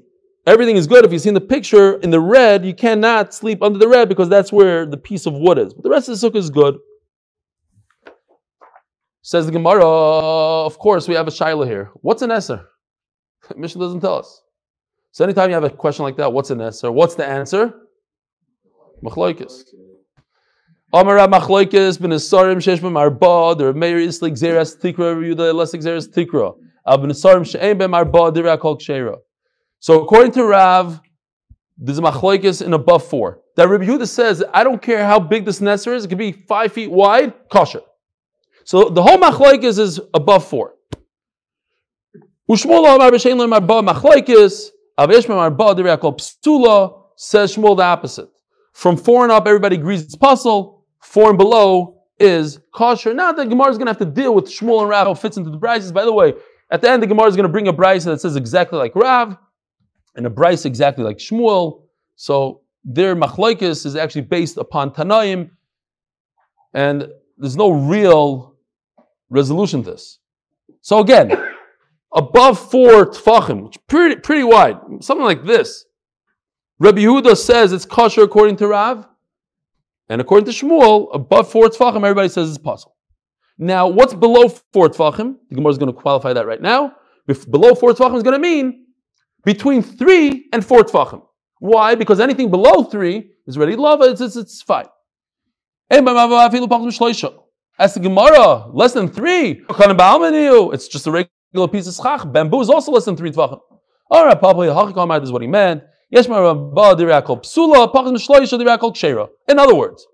[0.46, 1.04] everything is good.
[1.04, 4.08] If you see in the picture in the red, you cannot sleep under the red
[4.08, 5.74] because that's where the piece of wood is.
[5.74, 6.76] But the rest of the sukkah is good.
[9.22, 11.90] Says the Gemara, of course, we have a shaila here.
[12.02, 12.68] What's an Esser?
[13.56, 14.43] Mishnah doesn't tell us.
[15.14, 16.90] So anytime you have a question like that, what's an Esser?
[16.90, 17.72] What's the answer?
[19.00, 19.62] Machloikis.
[20.92, 26.56] Amar Machloikis ben Asarim Sheshbem Arba, the Meir Islik Zeras Tikra, Yuda Lesik Zeras Tikra.
[26.84, 29.18] Al ben Asarim She'em Bem Arba, Kol Kshera.
[29.78, 31.00] So according to Rav,
[31.78, 33.38] there's a Machloikis in above four.
[33.54, 36.32] That Rabbi Yehuda says, I don't care how big this nesser is, it could be
[36.32, 37.82] five feet wide, kosher.
[38.64, 40.74] So the whole Machloikis is above four.
[42.50, 47.82] Ushmol Amar B'Shein Lem Arba Machloikis, Av Yeshmem Arba, Dira Kol Pstula, says Shmuel the
[47.82, 48.28] opposite.
[48.72, 53.12] From four and up, everybody agrees it's puzzle four and below is kosher.
[53.14, 55.36] Now the Gemara is going to have to deal with Shmuel and Rav, how fits
[55.36, 55.92] into the brises.
[55.92, 56.34] By the way,
[56.70, 58.94] at the end, the Gemara is going to bring a brisa that says exactly like
[58.96, 59.36] Rav.
[60.14, 61.82] and a Bryce exactly like Shmuel.
[62.16, 65.50] So their machlokes is actually based upon Tanaim,
[66.72, 68.56] and there's no real
[69.30, 70.18] resolution to this.
[70.80, 71.32] So again,
[72.14, 75.84] above four tfachim, which pretty pretty wide, something like this.
[76.78, 79.06] Rabbi Yehuda says it's kosher according to Rav,
[80.08, 82.96] and according to Shmuel, above four tfachim, everybody says it's possible.
[83.58, 85.36] Now, what's below four tfachim?
[85.48, 86.94] The Gemara is going to qualify that right now.
[87.28, 88.86] If below four tfachim is going to mean
[89.44, 91.22] between three and four tfachim.
[91.60, 91.94] Why?
[91.94, 94.04] Because anything below three is ready lava.
[94.04, 94.86] It's, it's, it's fine.
[95.90, 96.02] As
[97.94, 99.64] the Gemara, less than three.
[99.68, 101.33] It's just a regular
[101.70, 102.30] piece of schach.
[102.32, 103.60] Bamboo is also less than three tvachim.
[104.10, 105.82] All right, probably hachikam is what he meant.
[106.10, 107.90] Yes, my brother, I call psoola,
[109.48, 110.06] in other words,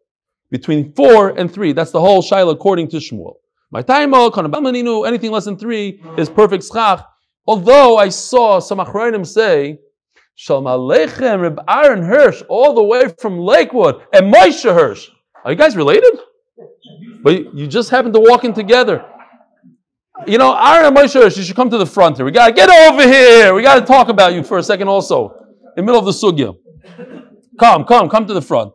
[0.51, 3.35] between four and three, that's the whole shaila according to Shmuel.
[3.71, 7.05] My time, anything less than three is perfect schach.
[7.47, 9.79] Although I saw some achrayim say,
[10.37, 15.09] Shalom Aleichem, Reb Aaron Hirsch, all the way from Lakewood, and Moshe Hirsch.
[15.45, 16.19] Are you guys related?
[17.23, 19.05] But you just happen to walk in together.
[20.27, 22.25] You know, Aaron and Moshe you should come to the front here.
[22.25, 23.55] We got to get over here.
[23.55, 26.13] We got to talk about you for a second also, in the middle of the
[26.13, 26.57] sugya.
[27.59, 28.73] Come, come, come to the front.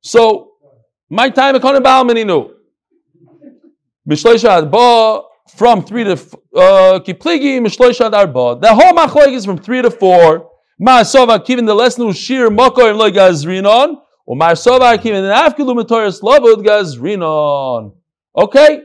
[0.00, 0.52] So,
[1.08, 2.50] my time, Ekonim Balmaninu.
[4.08, 5.22] Mishleisha Ba,
[5.54, 8.58] from three to uh, kipligi mishloisha arba.
[8.60, 10.50] The whole machlok is from three to four.
[10.80, 13.96] Ma'asova kivin the lesnu shir makoim lo gazrinon,
[14.28, 17.94] ma'asova kivin the afkilu metoris lavud gazrinon.
[18.36, 18.82] Okay.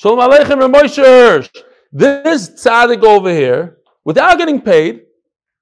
[0.00, 1.44] Shalom aleichem Ramosher.
[1.90, 5.00] This tzaddik over here, without getting paid,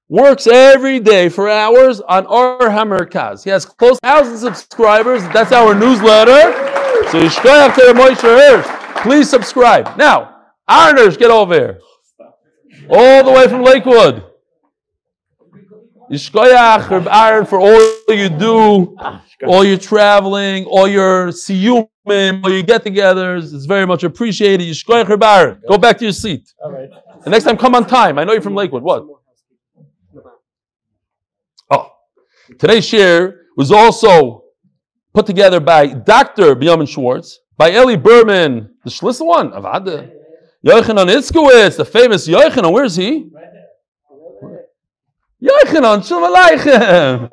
[0.09, 3.43] works every day for hours on our Hammer Kaz.
[3.43, 5.23] He has close thousand subscribers.
[5.33, 6.53] That's our newsletter.
[7.09, 9.01] So Yishkoyach to Hirsch.
[9.01, 9.97] Please subscribe.
[9.97, 10.35] Now,
[10.69, 11.79] Ironers, get over here.
[12.91, 14.23] All the way from Lakewood.
[16.11, 18.95] Yishkoyach, Reb Aaron, for all you do,
[19.45, 23.53] all your traveling, all your siyumim, all your get-togethers.
[23.53, 24.65] It's very much appreciated.
[24.67, 25.61] Yishkoyach, Reb Aaron.
[25.67, 26.53] Go back to your seat.
[26.63, 26.89] All right.
[27.23, 28.17] The next time, come on time.
[28.17, 28.83] I know you're from Lakewood.
[28.83, 29.05] What?
[31.69, 31.91] Oh,
[32.57, 34.43] today's share was also
[35.13, 36.55] put together by Dr.
[36.55, 40.09] Bjamin Schwartz by Eli Berman, the Schlissel one, Avada.
[40.65, 43.29] Yochanan Itzkowitz, the famous Yochanan, where is he?
[45.41, 47.29] Yochanan, Shalom Aleichem.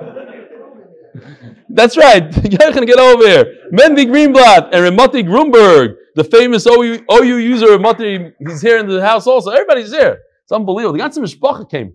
[1.71, 3.45] That's right, Yochanan, get over here.
[3.73, 9.01] Mendy Greenblatt and Ramati Grunberg, the famous OU, OU user Ramati, he's here in the
[9.01, 9.51] house also.
[9.51, 10.19] Everybody's here.
[10.43, 10.99] It's unbelievable.
[10.99, 11.95] The ganze Mishpacha came.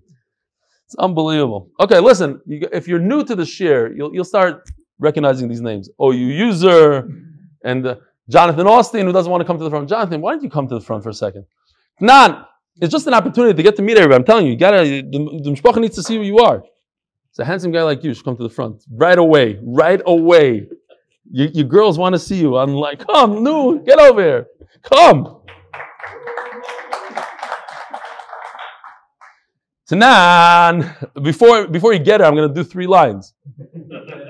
[0.86, 1.69] It's unbelievable.
[1.80, 4.67] Okay, listen, you, if you're new to the share, you'll, you'll start
[4.98, 5.89] recognizing these names.
[6.02, 7.08] OU user
[7.63, 7.95] and uh,
[8.28, 9.88] Jonathan Austin, who doesn't want to come to the front.
[9.88, 11.45] Jonathan, why don't you come to the front for a second?
[12.02, 12.43] Nan,
[12.82, 14.15] it's just an opportunity to get to meet everybody.
[14.20, 16.63] I'm telling you, you gotta, the, the mishpacha needs to see who you are.
[17.30, 20.68] It's a handsome guy like you should come to the front right away, right away.
[21.32, 22.58] You, your girls want to see you.
[22.58, 24.48] I'm like, come, no, get over here,
[24.84, 25.36] come.
[29.89, 33.34] Tanan, before before you get it, I'm going to do three lines.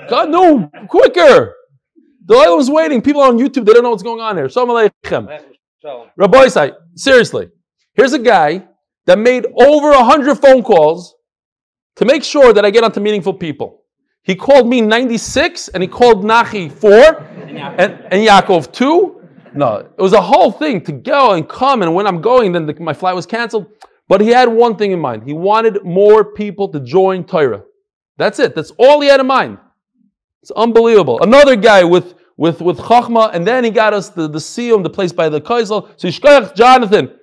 [0.10, 1.56] God, no, quicker.
[2.26, 3.02] The oil was waiting.
[3.02, 4.48] People on YouTube, they don't know what's going on here.
[4.48, 5.44] Shalom Aleichem.
[6.16, 7.50] Rabbi seriously,
[8.00, 8.66] here's a guy
[9.06, 11.16] that made over a hundred phone calls
[11.98, 13.84] to make sure that I get onto meaningful people.
[14.24, 17.18] He called me 96 and he called Nachi 4
[17.78, 19.22] and, and Yaakov 2.
[19.54, 21.82] No, it was a whole thing to go and come.
[21.82, 23.66] And when I'm going, then the, my flight was canceled.
[24.08, 25.24] But he had one thing in mind.
[25.24, 27.64] He wanted more people to join Torah.
[28.18, 28.56] That's it.
[28.56, 29.58] That's all he had in mind.
[30.42, 31.22] It's unbelievable.
[31.22, 34.90] Another guy with with, with Chachma, and then he got us the, the Siyum, the
[34.90, 35.90] place by the Kaisel.
[35.98, 37.19] So Yishkoyach, Jonathan,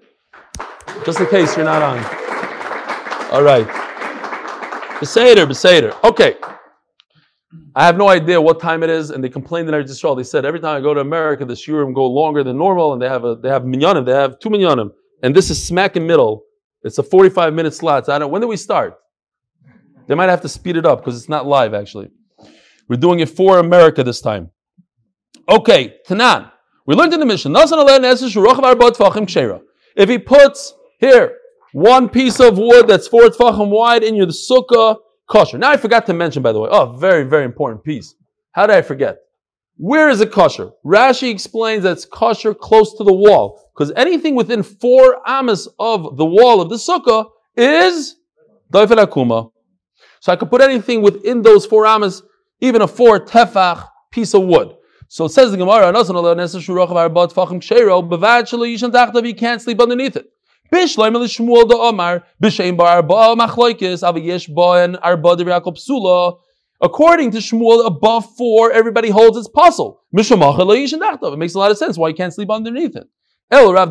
[1.04, 1.98] just in case you're not on.
[3.32, 3.66] All right.
[5.00, 6.02] Beseder, Beseder.
[6.04, 6.36] Okay.
[7.74, 10.16] I have no idea what time it is, and they complained in Eretz Yisrael.
[10.16, 13.02] They said every time I go to America, the shiurim go longer than normal, and
[13.02, 14.90] they have a they have minyanim, they have two minyanim,
[15.22, 16.44] and this is smack in middle.
[16.82, 18.06] It's a 45 minute slot.
[18.06, 18.30] So I don't.
[18.30, 18.94] When do we start?
[20.06, 22.08] They might have to speed it up because it's not live actually.
[22.88, 24.50] We're doing it for America this time.
[25.48, 26.50] Okay, Tanan.
[26.86, 27.52] We learned in the mission.
[29.96, 31.36] If he puts here
[31.72, 34.96] one piece of wood that's four tefachim wide in your sukkah,
[35.28, 35.58] kosher.
[35.58, 38.14] Now I forgot to mention, by the way, oh, very, very important piece.
[38.52, 39.18] How did I forget?
[39.76, 40.70] Where is it kosher?
[40.86, 43.70] Rashi explains that it's kosher close to the wall.
[43.74, 48.16] Because anything within four amas of the wall of the sukkah is
[48.72, 49.50] doifel akuma.
[50.20, 52.22] So I could put anything within those four amas,
[52.60, 54.74] even a four tefach piece of wood.
[55.08, 55.88] So it says the Gemara,
[59.26, 60.26] you can't sleep underneath it.
[60.72, 64.02] Bishloim Shmuel da Omar, Bar Machloikis,
[65.02, 66.38] Arba de Yaakov.
[66.82, 70.02] According to Shmuel, above four, everybody holds its puzzle.
[70.12, 73.06] It makes a lot of sense why you can't sleep underneath it.
[73.50, 73.88] El but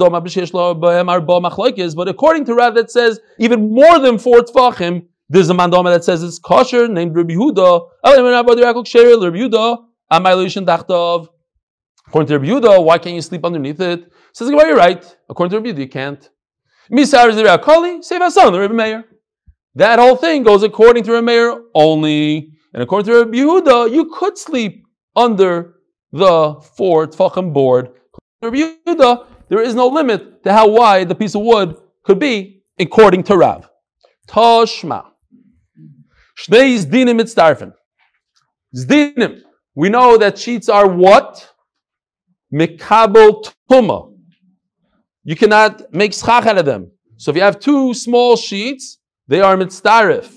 [2.09, 6.21] according to Rav that says even more than four tfachim, there's a mandama that says
[6.23, 7.87] it's kosher, named Rabbi Yehuda,
[12.07, 14.11] According to Rabbi Yehuda, why can't you sleep underneath it?
[14.33, 15.03] Says, well, you're right.
[15.29, 16.29] According to Rabbi Yehuda, you can't.
[19.75, 22.51] That whole thing goes according to Rabbi Meir only.
[22.73, 25.75] And according to Rabbi Yehuda, you could sleep under
[26.11, 27.89] the four tfachim board.
[28.41, 32.63] Rabbi Yehuda, there is no limit to how wide the piece of wood could be
[32.79, 33.69] according to Rav.
[34.27, 35.05] Toshma.
[36.37, 37.73] Shnei zdinim mitzdarfen.
[38.75, 39.41] Zdinim.
[39.75, 41.49] We know that sheets are what?
[42.53, 44.14] Mikabel tuma.
[45.27, 46.91] You cannot make schach out of them.
[47.17, 50.31] So if you have two small sheets, they are mitzdarif.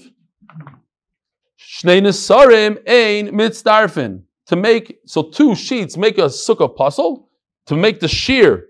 [1.60, 4.22] Shnei nesarim ein mitzdarfin.
[4.46, 7.28] To make, so two sheets make a sukkah puzzle,
[7.66, 8.64] to make the shear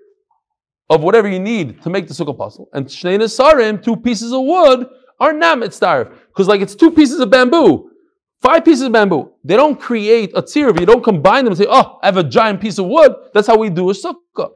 [0.90, 2.68] of whatever you need to make the sukkah puzzle.
[2.72, 4.88] And shnei nesarim, two pieces of wood,
[5.20, 6.12] are not mitzdarif.
[6.26, 7.92] Because like it's two pieces of bamboo.
[8.40, 9.30] Five pieces of bamboo.
[9.44, 10.78] They don't create a tzir.
[10.80, 13.14] You don't combine them and say, oh, I have a giant piece of wood.
[13.34, 14.50] That's how we do a sukkah.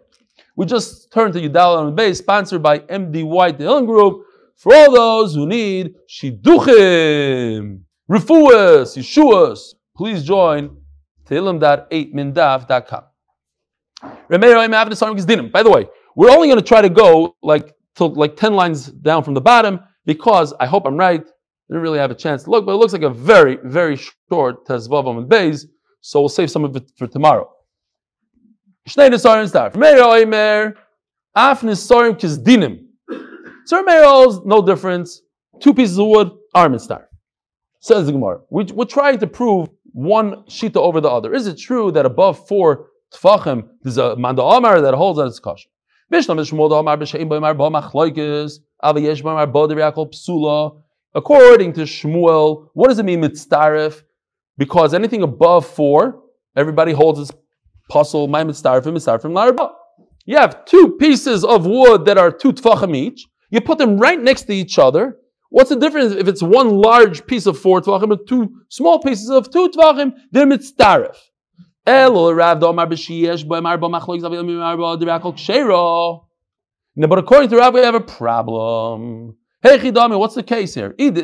[0.56, 4.92] We just turn to Yudal on the base, sponsored by MDY Tehillim Group, for all
[4.92, 9.74] those who need shiduchim, refuas, yeshuas.
[9.96, 10.76] Please join
[11.26, 13.04] tehillim.8mindaf.com.
[15.50, 18.86] By the way, we're only going to try to go like till like 10 lines
[18.86, 22.44] down from the bottom because I hope I'm right I didn't really have a chance
[22.44, 23.96] to look, but it looks like a very, very
[24.28, 25.64] short Tezvavam and Beis,
[26.02, 27.50] so we'll save some of it for tomorrow.
[28.88, 29.70] Shnei Nesarim Star.
[29.76, 30.74] Meir Oimer,
[31.34, 32.86] Af Nesarim Kizdinim.
[33.66, 34.02] So Meir
[34.44, 35.22] no difference.
[35.60, 37.08] Two pieces of wood, arm and star.
[37.80, 38.40] Says the Gemara.
[38.50, 41.32] We, we're trying to prove one shita over the other.
[41.34, 45.38] Is it true that above four tfachim, there's a manda amar that holds that it's
[45.38, 45.68] kosher?
[51.14, 54.02] According to Shmuel, what does it mean mitzdarif?
[54.58, 56.22] Because anything above four,
[56.56, 57.30] everybody holds its
[57.88, 59.72] puzzle, my mitzdarifim, mitzdarifim, larba.
[60.24, 63.26] You have two pieces of wood that are two tfachim each.
[63.50, 65.18] You put them right next to each other.
[65.50, 69.30] What's the difference if it's one large piece of four tfachim and two small pieces
[69.30, 70.14] of two tfachim?
[70.30, 71.16] They're mitzdarif.
[71.84, 72.08] Now,
[77.08, 79.36] but according to Rav, we have a problem.
[79.62, 80.94] Hey Chidami, what's the case here?
[80.98, 81.16] If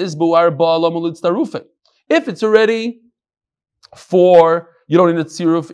[2.28, 3.00] it's already
[3.96, 5.70] four, you don't need a tziruf.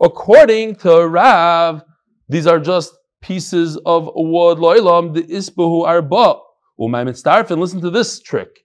[0.00, 1.82] According to Rav,
[2.28, 4.58] these are just pieces of wood.
[4.58, 6.40] Loilam the isbahu arba.
[6.80, 7.56] Umay.
[7.56, 8.64] Listen to this trick.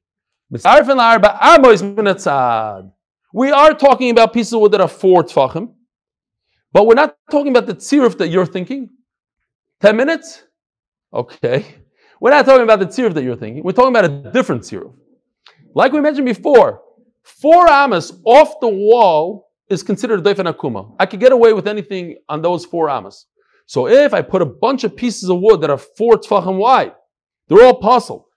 [3.34, 5.74] We are talking about pieces of wood that are four tfachim,
[6.72, 8.90] but we're not talking about the tziruf that you're thinking.
[9.80, 10.44] Ten minutes.
[11.14, 11.66] Okay.
[12.20, 13.62] We're not talking about the tziruf that you're thinking.
[13.64, 14.96] We're talking about a different tziruf.
[15.76, 16.82] Like we mentioned before,
[17.28, 20.96] four amas off the wall is considered a dofen akuma.
[21.00, 23.26] I could get away with anything on those four amas.
[23.66, 26.94] So if I put a bunch of pieces of wood that are four tfachim wide,
[27.48, 28.28] they're all puzzle,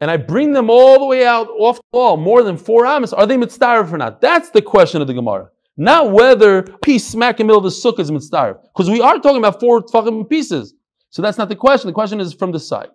[0.00, 3.12] and I bring them all the way out off the wall, more than four amas,
[3.12, 4.20] are they mitzdarif or not?
[4.20, 5.48] That's the question of the Gemara.
[5.76, 8.60] Not whether piece smack in the middle of the sukkah is mitzdarif.
[8.62, 10.74] Because we are talking about four tfachim pieces.
[11.10, 11.88] So that's not the question.
[11.88, 12.88] The question is from the side.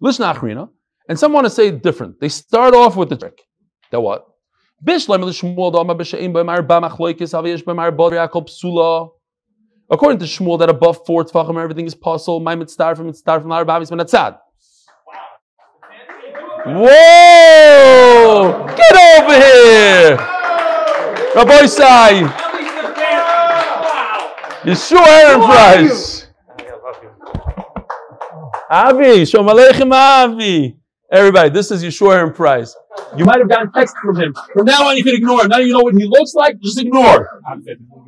[0.00, 0.68] Listen, Achrina.
[1.08, 2.20] And some want to say different.
[2.20, 3.40] They start off with the trick.
[3.90, 4.26] That what?
[9.92, 12.40] According to Shmuel, that above four tefachim everything is possible.
[12.40, 14.38] My mitzvah from mitzvah from Larabavis menatzad.
[16.64, 18.66] Whoa!
[18.76, 20.16] Get over here,
[21.34, 22.22] Rabbi Sai.
[24.64, 26.28] Yeshua Aaron Price.
[28.70, 30.81] Avi, Shalom Aleichem Avi.
[31.12, 32.74] Everybody, this is Yeshua and Price.
[33.18, 34.34] You might have gotten text from him.
[34.54, 35.48] From now on, you can ignore him.
[35.48, 36.58] Now you know what he looks like.
[36.60, 37.42] Just ignore.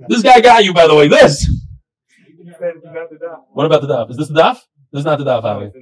[0.09, 1.09] This guy got you, by the way.
[1.09, 1.47] This.
[3.53, 4.11] What about the daf?
[4.11, 4.55] Is this the daf?
[4.91, 5.67] This is not the daf, Avi.
[5.67, 5.75] This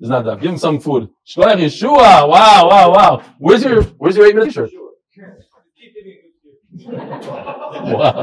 [0.00, 0.42] is not the daf.
[0.42, 1.08] Give him some food.
[1.26, 2.28] Shkoyach Yeshua.
[2.28, 3.22] Wow, wow, wow.
[3.38, 4.70] Where's your Where's your eight minute shirt?
[6.84, 8.20] Wow.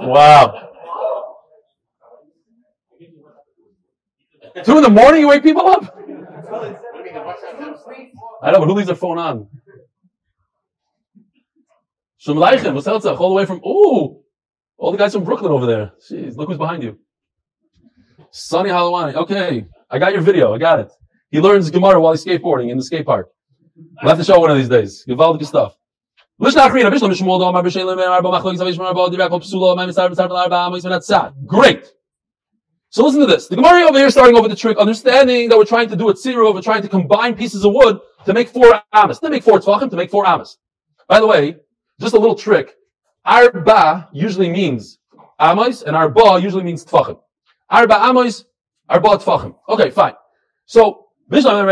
[0.00, 0.64] Wow.
[4.64, 5.94] Two in the morning, you wake people up?
[8.42, 9.48] I know, but who leaves their phone on?
[12.26, 14.22] Aleichem, what's all the way from, ooh,
[14.76, 15.92] all the guys from Brooklyn over there.
[16.10, 16.98] Jeez, look who's behind you.
[18.30, 19.14] Sunny Halawani.
[19.14, 20.54] Okay, I got your video.
[20.54, 20.92] I got it.
[21.30, 23.28] He learns Gemara while he's skateboarding in the skate park.
[24.02, 25.04] We'll have to show one of these days.
[25.08, 25.74] Givaldic stuff.
[31.46, 31.90] Great.
[32.90, 33.48] So listen to this.
[33.48, 36.14] The Gemara over here starting over the trick, understanding that we're trying to do a
[36.14, 39.18] tzirov, we're trying to combine pieces of wood to make four amas.
[39.18, 40.56] To make four tzvachim, to make four amas.
[41.06, 41.56] By the way,
[42.00, 42.76] just a little trick.
[43.26, 45.00] Arba usually means
[45.38, 47.20] amos, and arba usually means tfachim.
[47.68, 48.46] Arba amos,
[48.88, 49.54] arba tfachim.
[49.68, 50.14] Okay, fine.
[50.64, 51.66] So, Mishnah from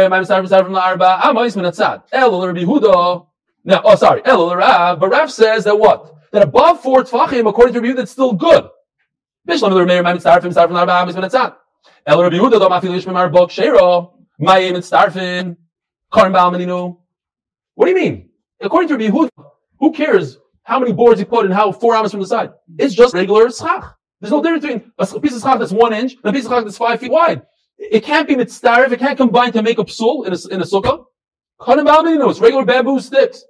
[0.74, 2.02] the arba amos minatzad.
[2.12, 3.26] El Rabbi Huda.
[3.64, 4.20] Now, oh, sorry.
[4.26, 6.14] El Rav, but Rav says that what?
[6.32, 8.68] That above four tfachim, according to Rabbi it's still good.
[9.46, 11.56] Mishnah the Rabbi mitzarfim mitzarfim from arba amos minatzad.
[12.06, 14.12] El Rabbi Huda do mafil yishmim.
[14.40, 15.56] Mayim mitzarfim.
[16.12, 16.96] Karim.
[17.74, 18.30] What do you mean?
[18.60, 19.30] According to Rabbi Huda,
[19.78, 22.50] who cares how many boards you put and how four amas from the side?
[22.78, 23.94] It's just regular schach.
[24.20, 26.52] There's no difference between a piece of schach that's one inch and a piece of
[26.52, 27.42] schach that's five feet wide.
[27.78, 28.90] It can't be mitzdarif.
[28.90, 31.04] It can't combine to make a psul in a, in a sukkah.
[31.66, 33.44] No, it's regular bamboo sticks.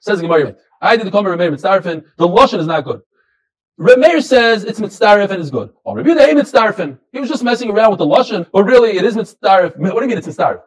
[0.00, 0.56] Says the Gemara.
[0.80, 2.04] I did the comment Remeir mitzdarifin.
[2.16, 3.02] The lashon is not good.
[3.80, 5.70] Remeir says it's mitzdarif and is good.
[5.86, 6.98] Oh, Rabbi Yehuda mitzdarifin.
[7.12, 9.74] He was just messing around with the lashon, but really it is mitzdarif.
[9.78, 10.60] What do you mean it's mitzdarif?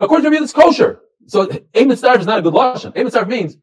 [0.00, 1.00] According to Rabbi it's kosher.
[1.26, 2.96] So a mitzdarif is not a good lashon.
[2.96, 3.58] A mitzdarif means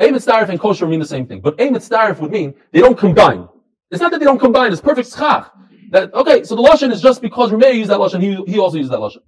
[0.00, 2.98] a mitzdarif and kosher mean the same thing, but a mitzdarif would mean they don't
[2.98, 3.48] combine.
[3.92, 5.52] It's not that they don't combine; it's perfect schach.
[5.90, 8.78] That okay, so the lashon is just because Rameir used that lashon, he, he also
[8.78, 9.22] used that lashon.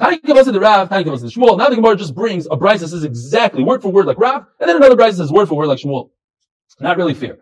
[0.00, 1.56] Tani Kavasa the Rav, Tani Kavasa the Shmuel.
[1.56, 4.46] Now the Gemara just brings a brisa that says exactly word for word like Rav,
[4.58, 6.10] and then another brisa says word for word like Shmuel.
[6.80, 7.38] Not really fair.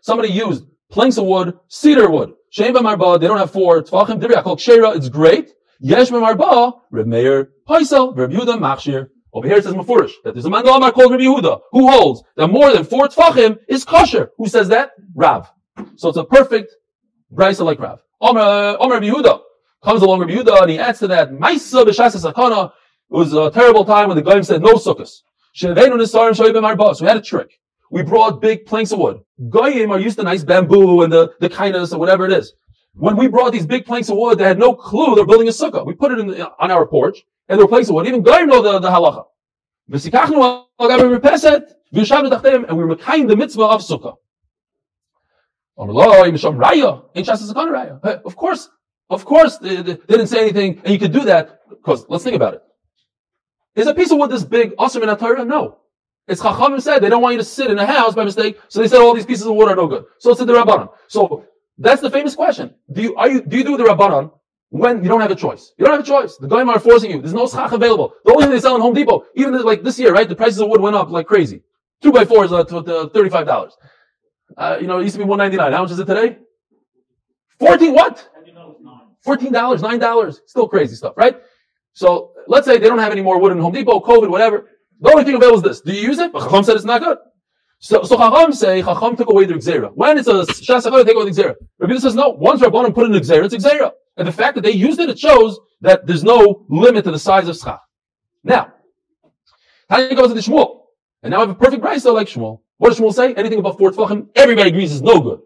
[0.00, 2.32] Somebody used planks of wood, cedar wood.
[2.50, 3.20] Shem Marba.
[3.20, 3.82] They don't have four.
[3.82, 4.90] Tfachim Divrei called Shera.
[4.92, 5.50] It's great.
[5.80, 6.80] Yesh Marba.
[6.90, 8.16] Reb Meir Paisel.
[8.16, 9.08] Reb Yehuda Machshir.
[9.32, 12.48] Over here it says Mafurish, that there's a man called Rabbi Yehuda, who holds that
[12.48, 14.30] more than four tfachim is kosher.
[14.38, 14.92] Who says that?
[15.14, 15.50] Rav.
[15.96, 16.74] So it's a perfect
[17.32, 18.00] brisa like Rav.
[18.22, 19.40] Omer, Omer Rabbi Yehuda.
[19.84, 22.72] Comes along Rabbi Yehuda and he adds to that, Maisa b'shasa sakana.
[23.10, 25.20] It was a terrible time when the Goyim said no sukkahs.
[25.58, 25.72] So
[27.00, 27.60] we had a trick.
[27.90, 29.20] We brought big planks of wood.
[29.48, 32.52] Goyim are used to nice bamboo and the, the kindness or whatever it is.
[32.94, 35.50] When we brought these big planks of wood, they had no clue they're building a
[35.50, 35.84] sukkah.
[35.84, 36.20] We put it
[36.60, 38.06] on our porch and they were placing wood.
[38.06, 39.24] Even Goyim know the, the halacha.
[42.68, 44.14] And we were kind the mitzvah of sukkah.
[48.24, 48.68] Of course,
[49.10, 52.36] of course, they, they, didn't say anything, and you could do that because let's think
[52.36, 52.62] about it.
[53.78, 55.44] Is a piece of wood this big awesome in a Torah?
[55.44, 55.78] No.
[56.26, 58.80] It's Chachamim said they don't want you to sit in a house by mistake, so
[58.80, 60.04] they said all these pieces of wood are no good.
[60.18, 60.88] So it's the Rabbanon.
[61.06, 61.44] So
[61.78, 62.74] that's the famous question.
[62.92, 64.32] Do you are you do you do the Rabbanon
[64.70, 65.72] when you don't have a choice?
[65.78, 66.36] You don't have a choice.
[66.36, 67.20] The Goyim are forcing you.
[67.22, 68.14] There's no schach available.
[68.24, 70.28] The only thing they sell in Home Depot, even like this year, right?
[70.28, 71.62] The prices of wood went up like crazy.
[72.02, 73.74] Two by fours uh, to, to thirty-five dollars.
[74.56, 75.72] Uh, you know, it used to be one ninety-nine.
[75.72, 76.38] How much is it today?
[77.60, 78.28] Fourteen what?
[79.22, 80.42] Fourteen dollars, nine dollars.
[80.46, 81.40] Still crazy stuff, right?
[81.92, 84.68] So let's say they don't have any more wood in Home Depot, COVID, whatever.
[85.00, 85.80] The only thing available is this.
[85.80, 86.32] Do you use it?
[86.32, 87.18] But Chacham said it's not good.
[87.78, 89.92] So, so Chacham say, Chacham took away the Xera.
[89.94, 91.54] When it's a Shas they take away the Xera.
[91.78, 93.92] Rabbi says, no, once Rabbanim put in the Xera, it's Xera.
[94.16, 97.18] And the fact that they used it, it shows that there's no limit to the
[97.18, 97.80] size of Schach.
[98.42, 98.72] Now,
[99.88, 100.82] Tanya goes to the Shmuel.
[101.22, 102.60] And now I have a perfect brisa like Shmuel.
[102.78, 103.34] What does Shmuel say?
[103.34, 105.40] Anything above four tefachim, everybody agrees is no good.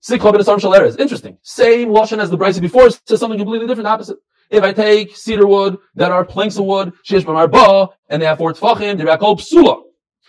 [0.00, 1.38] Sikh Khabina Samshala is interesting.
[1.42, 4.18] Same lashon as the brisa before says something completely different, opposite.
[4.50, 8.38] If I take cedar wood that are planks of wood, shesh b'marba, and they have
[8.38, 9.82] four tefachim, they're called psula.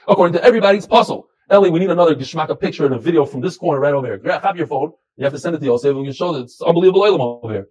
[0.08, 1.28] According to everybody's puzzle.
[1.50, 4.18] Ellie, we need another geshmaka picture and a video from this corner right over here.
[4.18, 4.92] Grab, your phone.
[5.16, 7.42] You have to send it to Yosef and we can show that it's unbelievable oilam
[7.44, 7.68] over here.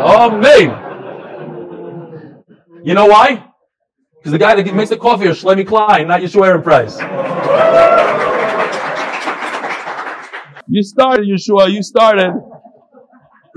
[0.00, 0.84] oh, man.
[2.84, 3.44] You know why?
[4.16, 6.98] Because the guy that makes the coffee is Shlomi Klein, not Yeshua Aaron Price.
[10.68, 11.70] you started, Yeshua.
[11.72, 12.32] You started.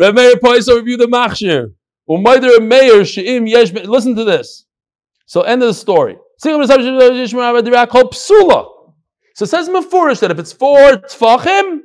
[0.02, 1.74] Rav Meir Poiso review the Machshir.
[3.88, 4.66] Listen to this.
[5.28, 6.18] So end of the story.
[6.38, 6.80] So it says
[9.70, 11.82] Mefurish that if it's four tfachim,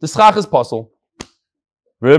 [0.00, 0.92] the schach is puzzle.
[2.02, 2.12] So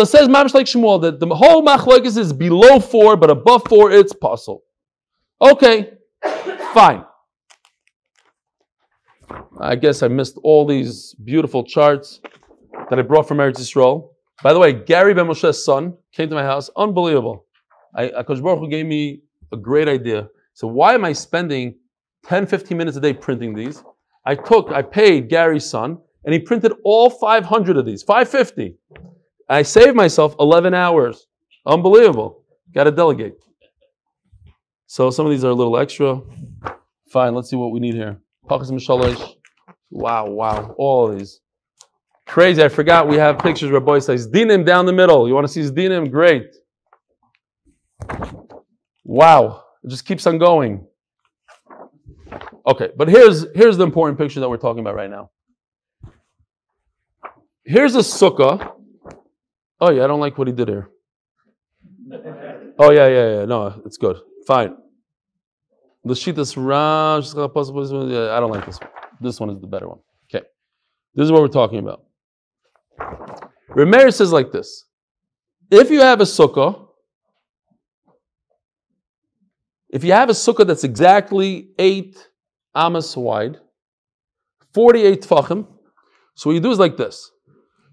[0.00, 3.92] it says Mamish like Shmuel that the whole machlokes is below four, but above four
[3.92, 4.62] it's puzzle.
[5.42, 5.90] Okay,
[6.72, 7.04] fine.
[9.60, 12.20] I guess I missed all these beautiful charts
[12.90, 14.10] that I brought from Eretz Yisrael.
[14.42, 16.70] By the way, Gary Ben Moshe's son came to my house.
[16.76, 17.46] Unbelievable.
[17.94, 19.22] I, Akash Baruch Hu gave me
[19.52, 20.28] a great idea.
[20.54, 21.76] So why am I spending
[22.26, 23.82] 10, 15 minutes a day printing these?
[24.26, 28.76] I took, I paid Gary's son, and he printed all 500 of these, 550.
[29.48, 31.26] I saved myself 11 hours.
[31.66, 32.42] Unbelievable.
[32.74, 33.34] Got to delegate.
[34.86, 36.20] So some of these are a little extra.
[37.08, 38.18] Fine, let's see what we need here.
[38.48, 39.34] Pachas Mishalosh.
[39.90, 40.74] Wow, wow.
[40.76, 41.40] All these.
[42.26, 42.62] Crazy.
[42.62, 45.28] I forgot we have pictures where boy says dinim down the middle.
[45.28, 46.10] You want to see his dinim?
[46.10, 46.54] Great.
[49.04, 49.64] Wow.
[49.82, 50.86] It just keeps on going.
[52.66, 55.30] Okay, but here's here's the important picture that we're talking about right now.
[57.64, 58.72] Here's a sukkah.
[59.80, 60.88] Oh yeah, I don't like what he did here.
[62.78, 63.44] Oh yeah, yeah, yeah.
[63.44, 64.16] No, it's good.
[64.46, 64.76] Fine.
[66.04, 67.24] The is round.
[67.24, 68.90] I don't like this one.
[69.20, 70.00] This one is the better one.
[70.28, 70.44] Okay.
[71.14, 72.04] This is what we're talking about.
[73.70, 74.84] Rameir says like this.
[75.70, 76.88] If you have a sukkah,
[79.88, 82.16] if you have a sukkah that's exactly eight
[82.74, 83.58] amas wide,
[84.74, 85.66] 48 tfachim,
[86.34, 87.30] so what you do is like this.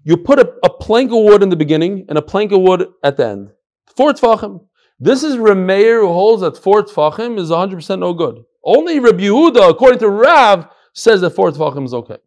[0.04, 2.88] You put a, a plank of wood in the beginning and a plank of wood
[3.02, 3.50] at the end.
[3.96, 4.66] Four tfachim.
[5.02, 8.44] This is Remeir who holds that four tfachim is 100% no good.
[8.64, 12.18] Only Rabbi Yehuda, according to Rav, says that four tfachim is okay.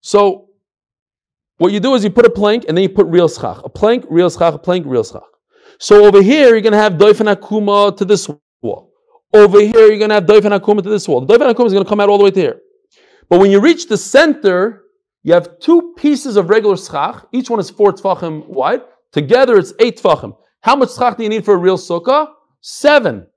[0.00, 0.48] So
[1.58, 3.60] what you do is you put a plank and then you put real schach.
[3.62, 5.28] A plank, real schach, a plank, real schach.
[5.78, 8.26] So over here you're going to have doifen akuma to this
[8.62, 8.90] wall.
[9.34, 11.26] Over here you're going to have doifen akuma to this wall.
[11.26, 12.60] The doifen akuma is going to come out all the way to here.
[13.28, 14.84] But when you reach the center,
[15.24, 17.26] you have two pieces of regular schach.
[17.32, 18.80] Each one is four tfachim wide.
[19.12, 20.34] Together it's eight tfachim.
[20.66, 22.26] How much schach do you need for a real sukkah?
[22.60, 23.28] Seven.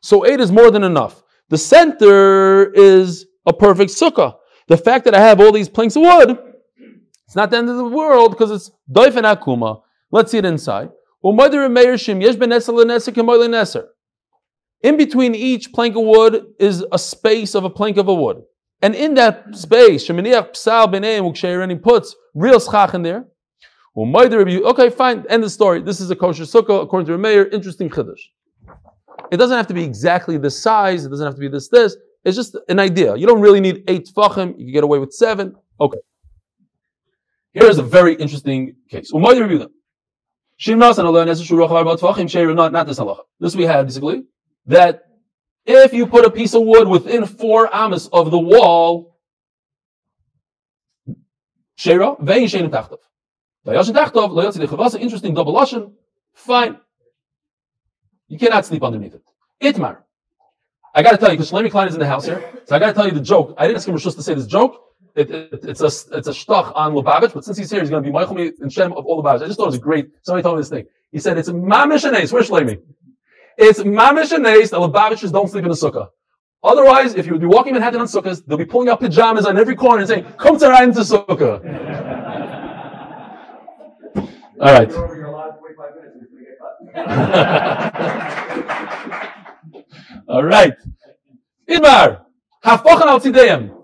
[0.00, 1.22] So eight is more than enough.
[1.50, 4.36] The center is a perfect sukkah.
[4.66, 6.38] The fact that I have all these planks of wood,
[7.26, 9.82] it's not the end of the world because it's doifen akuma.
[10.10, 10.88] Let's see it inside.
[14.82, 18.38] In between each plank of wood is a space of a plank of a wood.
[18.80, 23.26] And in that space, Sheminiach puts real schach in there.
[23.96, 25.82] Okay, fine, end the story.
[25.82, 28.20] This is a kosher sukkah, according to Rameir, interesting chiddush.
[29.30, 31.96] It doesn't have to be exactly this size, it doesn't have to be this, this.
[32.24, 33.16] It's just an idea.
[33.16, 34.58] You don't really need eight tfachim.
[34.58, 35.56] You can get away with seven.
[35.80, 35.98] Okay.
[37.52, 39.10] Here's a very interesting case.
[39.12, 39.48] Not, not
[42.86, 43.20] this halacha.
[43.40, 44.24] This we have basically
[44.66, 45.00] that
[45.64, 49.16] if you put a piece of wood within four amas of the wall,
[51.76, 52.98] shera vein shein tachtav.
[53.66, 55.92] Interesting double lashon.
[56.34, 56.78] Fine.
[58.28, 59.22] You cannot sleep underneath it.
[59.60, 59.98] Itmar.
[60.94, 62.78] I got to tell you, because Shlomi Klein is in the house here, so I
[62.78, 63.54] got to tell you the joke.
[63.58, 64.80] I didn't ask him Rishus to say this joke.
[65.14, 68.02] It, it, it's a it's a shtach on Lubavitch, but since he's here, he's going
[68.02, 69.42] to be Michael and Shem of all Lubavitch.
[69.42, 70.08] I just thought it was great.
[70.22, 70.86] Somebody told me this thing.
[71.12, 72.32] He said it's mamish and ace.
[72.32, 72.80] Where's Shlomi?
[73.58, 76.08] It's mamish and ace that Lubavitchers don't sleep in the sukkah.
[76.62, 79.58] Otherwise, if you would be walking Manhattan on sukkahs, they'll be pulling out pajamas on
[79.58, 82.28] every corner and saying, "Come to ride into sukkah."
[84.60, 84.92] All right.
[90.28, 90.74] All right.
[91.68, 92.22] Idmar.
[92.64, 93.76] Hafachan al tzideyim.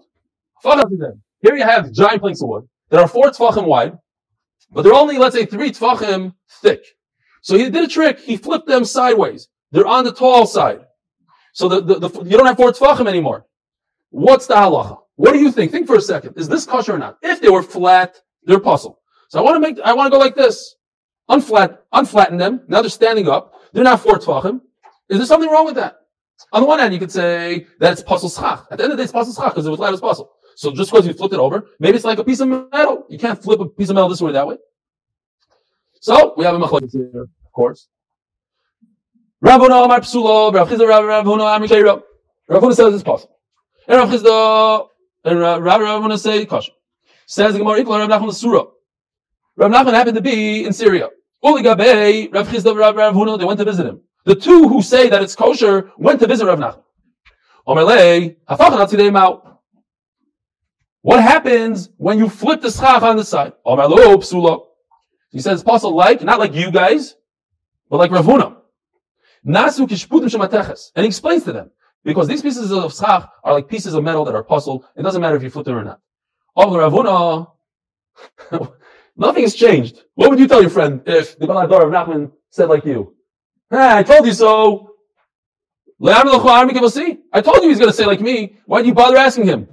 [1.43, 3.97] Here you have giant planks of wood that are four tfachim wide,
[4.70, 6.83] but they're only, let's say, three tfachim thick.
[7.43, 8.20] So he did a trick.
[8.20, 9.49] He flipped them sideways.
[9.72, 10.81] They're on the tall side.
[11.53, 13.47] So the, the, the you don't have four tfachim anymore.
[14.11, 14.99] What's the halacha?
[15.16, 15.72] What do you think?
[15.72, 16.35] Think for a second.
[16.37, 17.18] Is this kosher or not?
[17.22, 19.01] If they were flat, they're puzzle.
[19.37, 20.76] So I want to make, I want to go like this.
[21.28, 22.62] Unflat, unflatten them.
[22.68, 23.53] Now they're standing up.
[23.74, 24.62] They're not four tfachim.
[25.11, 25.99] Is there something wrong with that?
[26.55, 28.66] On the one hand, you could say that it's puzzle schach.
[28.70, 30.30] At the end of the day, it's puzzle schach because it was flat as puzzle.
[30.55, 33.05] So just because you flipped it over, maybe it's like a piece of metal.
[33.11, 34.57] You can't flip a piece of metal this way or that way.
[36.01, 37.89] So we have a machlokes here, of course.
[39.45, 42.03] Ravuna Amar Psula, Rav Chisda Ravuna Amar Sheira.
[42.49, 43.37] Ravuna says it's possible.
[43.87, 44.89] And Rav Chisda
[45.26, 46.72] and Rav Ravuna say kosher.
[47.26, 48.68] Says the Gemara Ikla Rav Nachman Surah.
[49.57, 51.11] Rav Nachman happened to be in Sura.
[51.43, 54.01] Uli Rav Chisda Rav Ravuna, they went to visit him.
[54.25, 56.83] The two who say that it's kosher went to visit Rav Nachman.
[57.67, 58.37] Omerlei.
[61.03, 63.53] What happens when you flip the schach on the side?
[65.31, 67.15] He says, apostle like, not like you guys,
[67.89, 68.57] but like Ravuna.
[69.47, 70.91] Nasu kishputim shemateches.
[70.97, 71.71] And he explains to them,
[72.03, 74.85] because these pieces of schach are like pieces of metal that are puzzled.
[74.97, 76.01] It doesn't matter if you flip them or not.
[76.57, 77.53] Oh, Ravuna,
[79.17, 80.03] nothing has changed.
[80.14, 83.14] What would you tell your friend if the Balador of Nachman said like you?
[83.71, 84.91] Hey, I told you so.
[87.33, 88.57] I told you he's going to say like me.
[88.67, 89.69] Why do you bother asking him?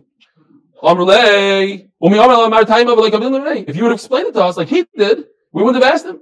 [3.68, 6.06] If you would have explained it to us like he did, we wouldn't have asked
[6.06, 6.22] him.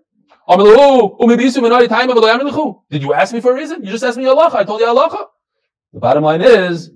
[2.89, 3.83] Did you ask me for a reason?
[3.83, 4.49] You just asked me Allah.
[4.53, 5.27] I told you Allah.
[5.93, 6.91] The bottom line is,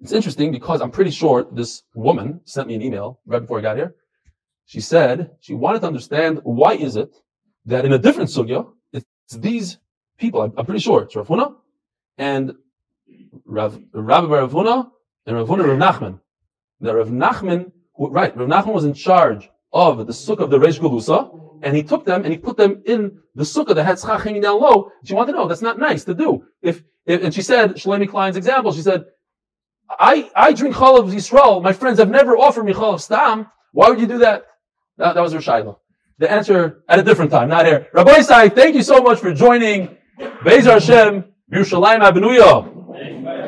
[0.00, 3.62] it's interesting because I'm pretty sure this woman sent me an email right before I
[3.62, 3.94] got here.
[4.70, 7.12] She said she wanted to understand why is it
[7.66, 9.04] that in a different sugya, It's
[9.36, 9.78] these
[10.16, 11.56] people, I'm, pretty sure, it's Rav Huna
[12.16, 12.52] and
[13.44, 14.88] Rav, Rabbi Rav Huna
[15.26, 16.20] and Rav Huna Rav Nachman.
[16.82, 20.60] That Rav Nachman, who, right, Rav Nachman was in charge of the sukkah of the
[20.60, 21.18] Reish Galusa,
[21.64, 24.42] and he took them and he put them in the sukkah that had schach hanging
[24.42, 24.92] down low.
[25.02, 26.44] She wanted to know, that's not nice to do.
[26.62, 29.02] If, if and she said, Shlomi Klein's example, she said,
[29.88, 31.60] I, I drink chalav Yisrael.
[31.60, 33.48] My friends have never offered me chalav stam.
[33.72, 34.44] Why would you do that?
[35.00, 35.76] That, that was her shayla.
[36.18, 37.88] The answer at a different time, not here.
[37.94, 39.96] Rabbi Isai, thank you so much for joining
[40.44, 43.39] Bezer Hashem, Yerushalayim Abenuya.